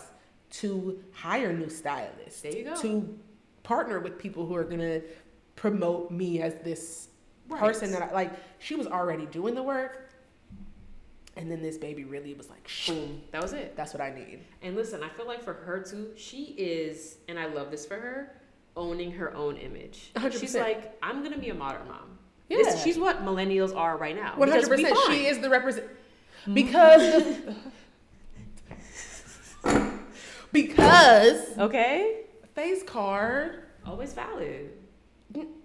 [0.52, 2.76] to hire new stylists There you go.
[2.82, 3.18] to
[3.64, 5.02] partner with people who are gonna
[5.56, 7.10] promote me as this
[7.48, 7.60] Right.
[7.62, 10.05] person that I like she was already doing the work
[11.38, 13.22] and then this baby really was like Boom.
[13.32, 13.76] That was it.
[13.76, 17.38] that's what I need And listen, I feel like for her too, she is, and
[17.40, 18.36] I love this for her,
[18.78, 20.12] owning her own image.
[20.16, 20.40] 100%.
[20.40, 22.18] She's like, I'm gonna be a modern mom.
[22.50, 22.58] Yeah.
[22.58, 24.34] This, she's what millennials are right now.
[24.38, 24.96] One hundred percent.
[25.08, 25.88] She is the represent
[26.54, 27.02] because
[27.44, 27.56] the-
[30.52, 32.22] because Okay.
[32.54, 34.72] face card Always valid.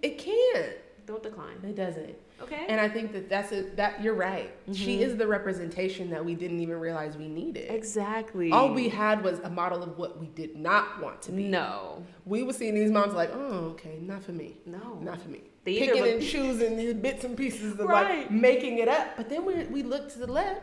[0.01, 0.73] it can't.
[1.07, 1.55] Don't decline.
[1.63, 2.15] It doesn't.
[2.43, 2.65] Okay.
[2.67, 4.51] And I think that that's a, that you're right.
[4.73, 5.01] She Mhm.
[5.01, 7.69] is the representation that we didn't even realize we needed.
[7.71, 8.51] exactly.
[8.51, 11.43] All we had was a model of what we did not want to be.
[11.47, 14.57] no, We were seeing these moms like, oh, okay, not for me.
[14.65, 14.99] no.
[15.01, 15.41] Not for me.
[15.63, 18.31] They Picking look- and choosing these bits and pieces of like Right.
[18.31, 19.15] making it up.
[19.17, 20.61] But then we we look to the left,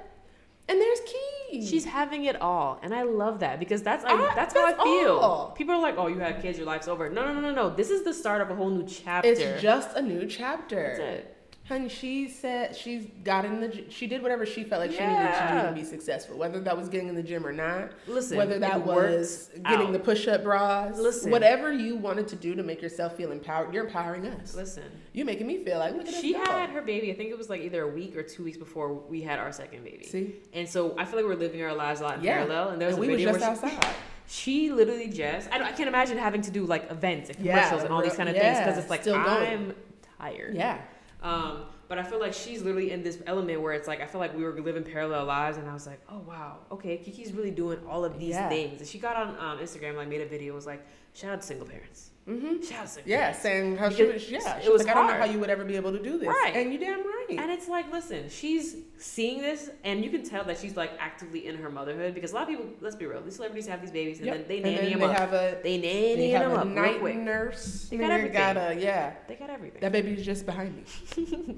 [0.68, 1.64] and there's Key.
[1.66, 4.74] She's having it all, and I love that because that's I, I- that's how I
[4.82, 5.16] feel.
[5.18, 5.52] all.
[5.52, 7.70] People are like, "Oh, you have kids, your life's over." No, no, no, no, no.
[7.70, 9.28] This is the start of a whole new chapter.
[9.30, 10.82] It's just a new chapter.
[10.88, 11.36] That's it.
[11.68, 13.84] Honey, she said she's got in the.
[13.90, 16.38] She did whatever she felt like she needed to do to be successful.
[16.38, 17.92] Whether that was getting in the gym or not.
[18.06, 19.92] Listen, whether that was getting out.
[19.92, 20.98] the push-up bras.
[20.98, 21.30] Listen.
[21.30, 24.54] whatever you wanted to do to make yourself feel empowered, you're empowering us.
[24.54, 27.12] Listen, You're making me feel like look at she had her baby.
[27.12, 29.52] I think it was like either a week or two weeks before we had our
[29.52, 30.04] second baby.
[30.06, 32.36] See, And so I feel like we're living our lives a lot in Yeah.
[32.38, 32.70] parallel.
[32.70, 33.94] And there was and a we video just where outside.
[34.26, 37.58] she literally just I, don't, I can't imagine having to do like events and Yeah,
[37.58, 39.06] commercials and all these kind of things because it's like.
[39.06, 39.74] I'm
[40.18, 40.54] tired.
[40.54, 40.78] yeah,
[41.22, 44.20] Um, but I feel like she's literally in this element where it's like I feel
[44.20, 47.50] like we were living parallel lives, and I was like, oh wow, okay, Keke's really
[47.50, 48.48] doing all of these Yeah.
[48.48, 48.80] things.
[48.80, 51.46] And she got on um, Instagram, like made a video, was like, shout out to
[51.46, 52.62] single parents, mm-hmm.
[52.62, 53.40] shout out to single yeah, parents.
[53.42, 54.30] saying how she was.
[54.30, 55.92] Yeah, it she was was like, I don't know how you would ever be able
[55.92, 56.28] to do this.
[56.28, 56.52] Right.
[56.54, 57.26] and you damn right.
[57.30, 61.46] And it's like, listen, she's seeing this, and you can tell that she's like actively
[61.46, 63.90] in her motherhood because a lot of people, let's be real, these celebrities have these
[63.90, 64.36] babies and Yep.
[64.36, 65.18] then they And nanny then them they up.
[65.20, 67.16] have a they they nanny have them a up night quick.
[67.16, 67.88] nurse.
[67.90, 68.32] They got everything.
[68.32, 69.14] got a yeah.
[69.26, 69.80] They got everything.
[69.80, 70.84] That baby's just behind me.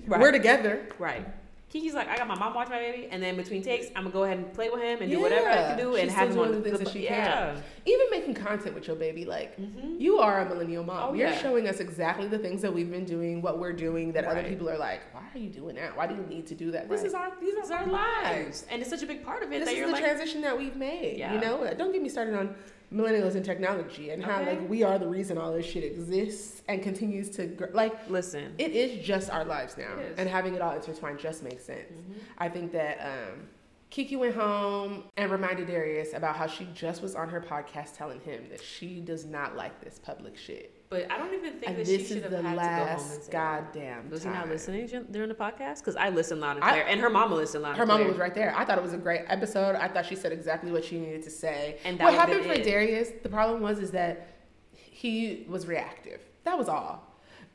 [0.06, 0.20] right.
[0.20, 0.88] We're together.
[0.98, 1.26] right.
[1.72, 4.10] Keke's like, I got my mom watch my baby, and then between takes, I'm gonna
[4.10, 6.38] go ahead and play with him and do whatever I can do and have him
[6.40, 7.12] on the things that she can.
[7.16, 7.56] yeah.
[7.86, 10.00] Even making content with your baby, like Mhm.
[10.00, 11.10] you are a millennial mom.
[11.10, 11.38] Oh, You're yeah.
[11.38, 14.68] showing us exactly the things that we've been doing, what we're doing, that other people
[14.68, 15.96] are like, why are you doing that?
[15.96, 16.88] Why do you need to do that?
[16.88, 17.06] This Right.
[17.06, 19.70] is our these are our lives, and it's such a big part of it This
[19.70, 21.18] is the like, transition that we've made.
[21.18, 21.34] Yeah.
[21.34, 22.56] You know, don't get me started on
[22.92, 24.56] millennials and technology and how Okay.
[24.58, 28.54] like we are the reason all this shit exists and continues to gr- like listen,
[28.58, 31.92] it is just our lives now, and having it all intertwined just makes sense.
[31.92, 32.14] Mhm.
[32.38, 33.48] I think that um,
[33.92, 38.20] Keke went home and reminded Darius about how she just was on her podcast telling
[38.20, 40.79] him that she does not like this public shit.
[40.90, 42.56] But I don't even think And that she this should is have the had to
[42.56, 43.72] go home and last say that.
[43.72, 45.78] goddamn Was he not listening during the podcast?
[45.78, 47.76] Because I listened loud and I- clear, and her mama listened loud.
[47.76, 48.52] Her and mama was right there.
[48.56, 49.76] I thought it was a great episode.
[49.76, 51.78] I thought she said exactly what she needed to say.
[51.84, 52.64] And that what happened for it.
[52.64, 54.26] Darius, the problem was is that
[54.72, 56.20] he was reactive.
[56.44, 57.06] That was all.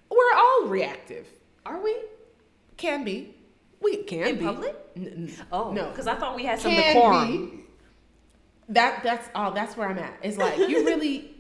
[0.10, 1.28] We're all reactive.
[1.66, 1.94] Are we
[2.78, 3.36] Can be.
[3.82, 4.46] We can in be.
[4.46, 4.76] public?
[4.96, 5.08] N-
[5.38, 5.90] n- Oh No.
[5.90, 7.50] because I thought we had some can decorum.
[7.50, 7.60] be.
[8.70, 9.52] That that's all.
[9.52, 10.14] That's where I'm at.
[10.24, 11.35] It's like you really,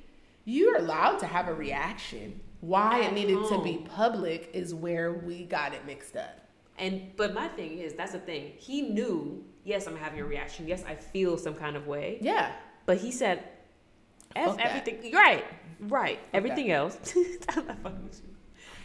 [0.46, 2.39] you're allowed to have a reaction.
[2.62, 6.39] Why At it needed to be public is where we got it mixed up.
[6.78, 8.54] And but my thing is, that's the thing.
[8.58, 9.43] He knew.
[9.64, 10.68] Yes, I'm having a reaction.
[10.68, 12.18] Yes, I feel some kind of way.
[12.22, 12.52] Yeah.
[12.86, 13.43] But he said,
[14.36, 14.68] "F Fuck that.
[14.68, 15.46] everything." Right,
[15.80, 16.18] right.
[16.20, 16.98] Fuck everything else.
[17.50, 18.30] I'm not fucking with you.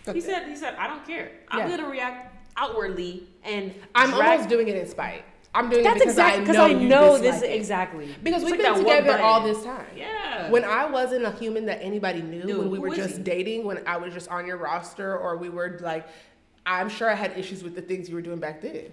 [0.05, 0.27] Fuck he that.
[0.27, 1.33] said, "He said I don't care.
[1.49, 1.77] I'm Yeah.
[1.77, 5.25] gonna react outwardly and I'm drag- almost doing it in spite.
[5.55, 7.51] I'm doing That's it because exactly I because know, I you know this it.
[7.53, 8.15] exactly.
[8.23, 9.87] Because It's we've like been together all this time.
[9.97, 10.49] Yeah.
[10.51, 13.23] When I wasn't a human that anybody knew, when we were just he?
[13.23, 16.07] dating, when I was just on your roster, or we were like,
[16.67, 18.93] I'm sure I had issues with the things you were doing back then.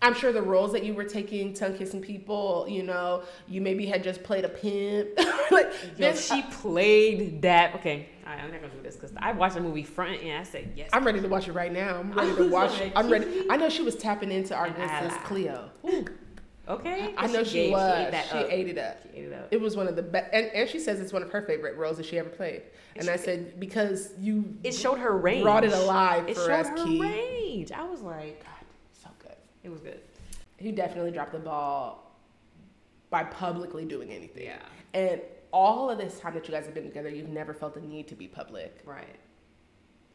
[0.00, 3.84] I'm sure the roles that you were taking, tongue kissing people, you know, you maybe
[3.84, 5.08] had just played a pimp.
[5.50, 5.72] like,
[6.16, 7.74] she played that.
[7.74, 10.38] Okay, all right, I'm not gonna do this because I watched the movie front and
[10.38, 10.88] I said yes.
[10.92, 11.98] I'm ready to watch it right now.
[11.98, 12.78] I'm ready to watch.
[12.78, 13.46] like, I'm ready.
[13.50, 15.08] I know she was tapping into our And ally.
[15.24, 15.68] Cleo.
[16.68, 18.06] okay, I know she, gave- was.
[18.06, 18.98] ate that she ate it up.
[19.02, 19.48] She ate it up.
[19.50, 21.76] It was one of the best, and, and she says it's one of her favorite
[21.76, 22.62] roles that she ever played.
[22.94, 25.42] And she- I said because you It showed her range.
[25.42, 27.00] brought it alive It for showed us, her Key.
[27.00, 27.72] range.
[27.72, 28.57] I was like, good.
[29.62, 30.00] It was good.
[30.56, 32.16] He definitely dropped the ball
[33.10, 34.44] by publicly doing anything.
[34.44, 34.58] Yeah.
[34.94, 35.20] And
[35.52, 38.08] all of this time that you guys have been together, you've never felt the need
[38.08, 38.80] to be public.
[38.84, 39.16] Right.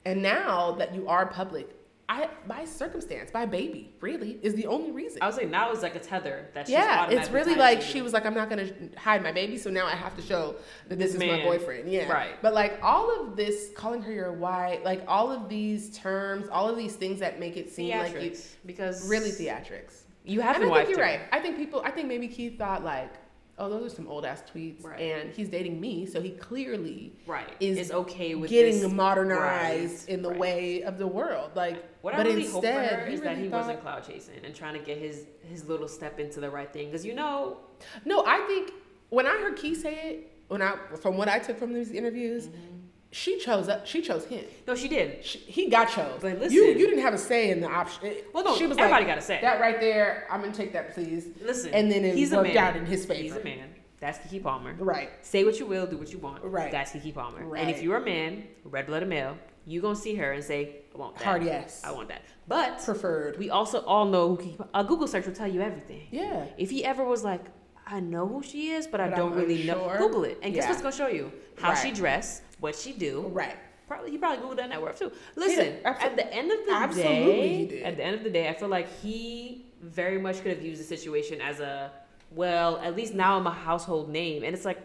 [0.06, 1.70] And now that you are public,
[2.14, 5.20] I by circumstance, by baby, really is the only reason.
[5.22, 8.01] I was like, now it's like a tether that she's yeah, it's really like she
[8.01, 10.55] was like, I'm not gonna hide my baby, so now I have to show
[10.89, 11.91] that this, This is my boyfriend.
[11.91, 12.36] Yeah, Right.
[12.41, 16.70] But like all of this, calling her your wife, like all of these terms, all
[16.70, 18.36] of these things that make it seem like you
[18.66, 20.01] because really theatrics.
[20.26, 21.03] You have and to I think you're her.
[21.03, 21.22] right.
[21.32, 21.82] I think people.
[21.84, 23.14] I think maybe Keith thought like,
[23.60, 24.99] oh, those are some old ass tweets, Right.
[24.99, 27.47] and he's dating me, so he clearly Right.
[27.60, 28.91] is okay with getting this.
[28.91, 30.39] modernized Right, in the right.
[30.39, 31.51] way of the world.
[31.56, 33.82] Like, What but I really hope for instead, her he is that he thought- wasn't
[33.82, 36.88] cloud chasing and trying to get his his little step into the right thing.
[36.88, 37.58] Because you know,
[38.06, 38.72] No, I think
[39.10, 42.47] when I heard Keith say it, when I from what I took from these interviews,
[42.47, 42.72] Mm-hmm.
[43.14, 43.86] She chose up.
[43.86, 44.43] She chose him.
[44.68, 45.24] no, she did.
[45.24, 46.20] She, he got chose.
[46.20, 48.11] But listen- you you didn't have a say in the option.
[48.34, 49.39] Well, no, she was everybody like, got a say.
[49.41, 51.28] That right there, I'm gonna take that, please.
[51.41, 52.57] Listen, And then it he's a man.
[52.57, 53.22] out in his favor.
[53.22, 53.70] He's a man.
[53.99, 54.74] That's Keke Palmer.
[54.80, 55.11] Right.
[55.22, 56.43] Say what you will, do what you want.
[56.43, 56.72] Right.
[56.72, 57.45] That's Keke Palmer.
[57.45, 57.61] Right.
[57.61, 60.97] And if you're a man, red blooded male, you gonna see her and say, I
[60.97, 61.24] want that.
[61.24, 61.82] Hard yes.
[61.86, 62.24] I want that.
[62.47, 63.38] But Preferred.
[63.38, 66.07] we also all know who Keke, a Google search will tell you everything.
[66.11, 66.45] Yeah.
[66.57, 67.45] If he ever was like,
[67.86, 69.93] I know who she is, but, I don't I'm really know.
[69.97, 70.39] Google it.
[70.41, 70.70] And guess Yeah.
[70.70, 71.32] what's gonna show you?
[71.57, 72.41] How she Right.
[72.64, 73.28] What she do.
[73.28, 73.57] Right.
[73.88, 75.11] Probably he probably Googled that net worth too.
[75.36, 77.84] Listen, absol- at the end of the absolutely day, he did.
[77.84, 80.80] at the end of the day, I feel like he very much could have used
[80.80, 81.91] the situation as a
[82.32, 84.80] well, at least now I'm a household name, and it's like,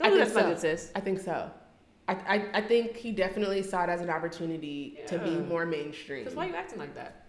[0.00, 0.42] I don't do that so.
[0.42, 0.92] good sis.
[0.94, 1.50] I think so.
[2.08, 6.20] I, I, I think he definitely saw it as an opportunity to be more mainstream.
[6.24, 7.26] Because why you acting like that?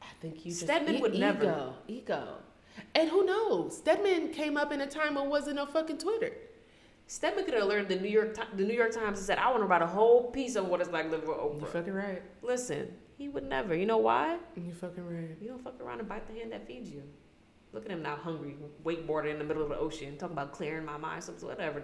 [0.00, 1.72] I think you just Stedman e- would ego, never.
[1.86, 2.28] ego.
[2.94, 3.76] And who knows?
[3.76, 6.32] Stedman came up in a time when wasn't no fucking Twitter.
[7.20, 9.66] Could have learned the New York the New York Times and said, I want to
[9.66, 12.22] write a whole piece on what it's like living with Oprah." You fucking right.
[12.42, 13.74] Listen, he would never.
[13.74, 14.38] You know why?
[14.56, 15.36] You fucking right.
[15.40, 17.02] You don't fuck around and bite the hand that feeds you.
[17.72, 20.84] Look at him now, hungry, wakeboarding in the middle of the ocean, talking about clearing
[20.84, 21.82] my mind, something, whatever.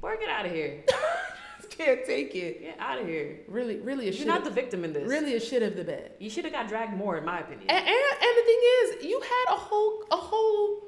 [0.00, 0.84] Boy, get out of here.
[1.70, 2.60] Can't take it.
[2.60, 3.40] Get out of here.
[3.48, 5.08] Really, really a You're not the victim in this.
[5.08, 6.12] really a shit of the bed.
[6.18, 7.68] You should have got dragged more, in my opinion.
[7.70, 10.82] And, and, and the thing is, you had a whole a whole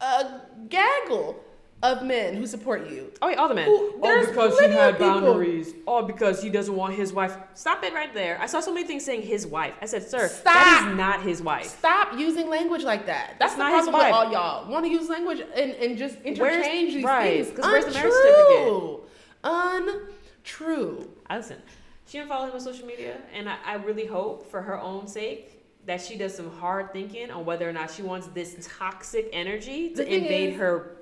[0.00, 1.43] uh, gaggle
[1.84, 3.12] of men who support you.
[3.20, 3.66] Oh, wait, all the men.
[3.66, 5.74] Who- there's oh, because he had boundaries.
[5.86, 7.36] Oh, because he doesn't want his wife.
[7.52, 8.38] Stop it right there.
[8.40, 9.74] I saw so many things saying his wife.
[9.82, 10.44] I said, sir, Stop.
[10.54, 11.66] that is not his wife.
[11.66, 13.34] Stop using language like that.
[13.38, 14.70] That's That's the not his problem with all y'all.
[14.70, 17.56] Want to use language and, and just interchange these right, things.
[17.58, 19.00] 'cause where's the marriage certificate?
[19.44, 20.00] Untrue.
[20.42, 21.10] Untrue.
[21.28, 21.58] I listen.
[22.06, 25.06] She didn't follow him on social media, and I, I really hope for her own
[25.06, 29.28] sake that she does some hard thinking on whether or not she wants this toxic
[29.32, 30.96] energy to invade is- her.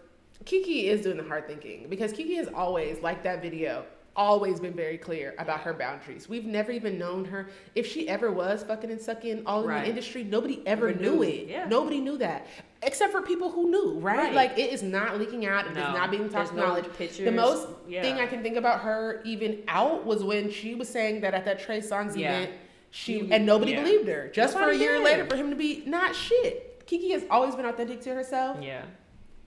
[0.44, 3.84] Keke is doing the hard thinking because Keke has always, like that video,
[4.14, 6.28] always been very clear about her boundaries.
[6.28, 7.48] We've never even known her.
[7.74, 11.10] If she ever was fucking and sucking all in the industry, nobody ever Never knew,
[11.16, 11.22] knew.
[11.22, 11.48] it.
[11.48, 11.66] Yeah.
[11.66, 12.46] Nobody knew that.
[12.82, 14.18] Except for people who knew, right?
[14.18, 14.34] Right.
[14.34, 16.92] Like it is not leaking out, it is No, not being talked no knowledge.
[16.98, 17.24] pictures.
[17.24, 18.02] The most yeah.
[18.02, 21.44] thing I can think about her even out was when she was saying that at
[21.46, 22.40] that Trey Songz Yeah.
[22.40, 22.52] event,
[22.90, 24.28] she and nobody believed her.
[24.34, 25.04] Just for a year did.
[25.04, 26.86] later for him to be not shit.
[26.86, 28.82] Keke has always been authentic to herself Yeah.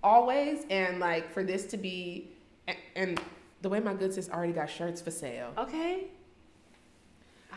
[0.06, 2.30] Always and like for this to be
[2.68, 3.22] and, and
[3.64, 6.06] the way my good sis already got shirts for sale Okay.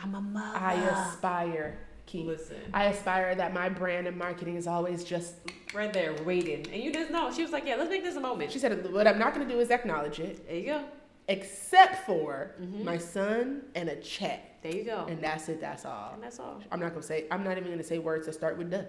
[0.03, 0.59] I'm a mother.
[0.59, 2.27] i aspire Keith.
[2.27, 5.35] Listen, i aspire that my brand and marketing is always just
[5.75, 7.31] right there, waiting, and you just know.
[7.31, 9.47] She was like, "Yeah, let's make this a moment." she said what i'm not going
[9.47, 10.85] to do is acknowledge it There you go.
[11.29, 12.85] except for Mhm.
[12.85, 15.05] my son and a check There you go.
[15.11, 16.63] and that's it that's all And that's all.
[16.73, 18.71] i'm not going to say i'm not even going to say words that start with
[18.71, 18.87] the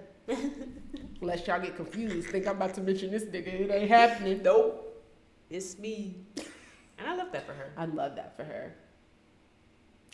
[1.21, 4.86] unless y'all get confused think i'm about to mention this nigga it ain't happening nope
[5.49, 6.15] It's me.
[6.97, 7.71] And I love that for her.
[7.77, 8.73] i love that for her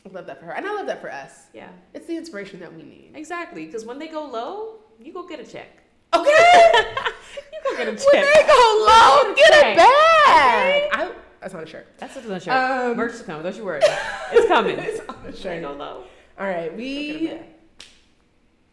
[0.05, 1.69] i love that for her and i love that for us Yeah.
[1.93, 3.11] It's the inspiration that we need.
[3.15, 3.65] Exactly.
[3.65, 5.69] Because when they go low, you go get a check.
[6.13, 6.31] Okay.
[7.51, 8.13] You go get a check.
[8.13, 9.71] when they go low, get Okay.
[9.73, 10.99] it back.
[10.99, 11.11] I,
[11.41, 11.87] that's on a shirt.
[11.97, 12.53] That's on the shirt.
[12.53, 13.43] Um, Merch is coming.
[13.43, 13.81] Don't you worry.
[14.31, 14.77] It's coming.
[14.79, 15.61] it's on the When they shirt.
[15.63, 16.03] go low.
[16.39, 17.39] All right, get we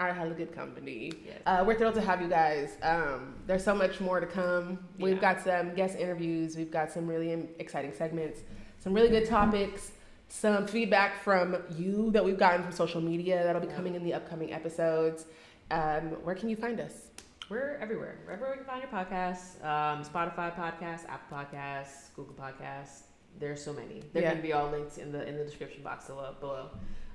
[0.08, 1.12] are hella good company.
[1.24, 1.38] Yes.
[1.46, 2.76] Uh, we're thrilled to have you guys.
[2.82, 4.78] Um, there's so much more to come.
[4.98, 6.56] We've got some guest interviews.
[6.56, 8.40] We've got some really exciting segments.
[8.78, 9.92] Some really good topics.
[10.28, 13.74] Some feedback from you that we've gotten from social media that'll be Yeah.
[13.76, 15.26] coming in the upcoming episodes.
[15.70, 17.08] Um, where can you find us?
[17.50, 18.16] We're everywhere.
[18.24, 23.02] Wherever you can find your podcasts, um, Spotify podcasts, Apple podcasts, Google podcasts.
[23.38, 24.02] There's so many.
[24.12, 24.28] They're Yeah.
[24.30, 26.70] going to be all linked in the in the description box below.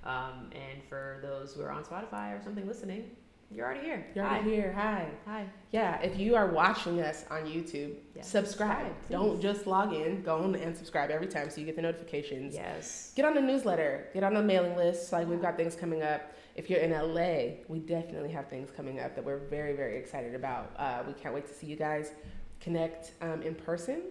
[0.08, 3.12] Um, and for those who are on Spotify or something listening,
[3.53, 4.08] you're already here.
[4.16, 4.36] You're Hi.
[4.38, 4.72] already here.
[4.74, 5.08] Hi.
[5.26, 5.45] Hi.
[5.72, 8.22] Yeah, if you are watching us on YouTube, Yeah.
[8.22, 8.88] subscribe.
[8.88, 9.12] Subscribe, please.
[9.12, 10.22] Don't just log in.
[10.24, 12.55] Go on and subscribe every time so you get the notifications.
[12.55, 13.14] Yes.
[13.16, 14.08] Get on the newsletter.
[14.14, 15.12] Get on the mailing list.
[15.12, 16.34] Like we've got things coming up.
[16.55, 20.36] If you're in LA, we definitely have things coming up that we're very, very excited
[20.36, 20.72] about.
[20.78, 22.14] Uh, we can't wait to see you guys
[22.60, 24.01] connect um, in person.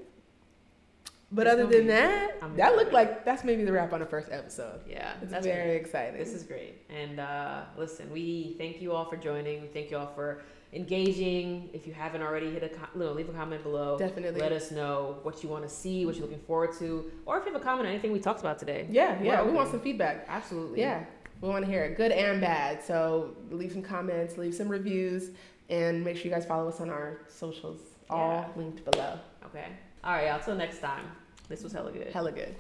[1.33, 4.29] But other than that, I'm that looked like that's maybe the wrap on the first
[4.31, 4.81] episode.
[4.89, 5.15] Yeah.
[5.21, 5.81] It's that's very great.
[5.81, 6.19] exciting.
[6.19, 6.83] This is great.
[6.89, 9.61] And uh, listen, we thank you all for joining.
[9.63, 11.69] We thank you all for engaging.
[11.73, 13.99] If you haven't already, hit a com- no, leave a comment below.
[13.99, 14.41] definitely.
[14.41, 17.47] Let us know what you want to see, what you're looking forward to, or if
[17.47, 18.87] you have a comment on anything we talked about today.
[18.91, 19.43] yeah, yeah.
[19.43, 20.27] We want some feedback.
[20.29, 20.81] Absolutely.
[20.81, 21.05] Yeah,
[21.41, 22.85] we want to hear it, good and bad.
[22.85, 25.31] So leave some comments, leave some reviews,
[25.71, 29.19] and make sure you guys follow us on our socials, all linked below.
[29.47, 29.67] Okay.
[30.07, 30.39] All right, y'all.
[30.39, 31.05] Till next time.
[31.49, 32.13] This was hella good.
[32.13, 32.55] Hella good.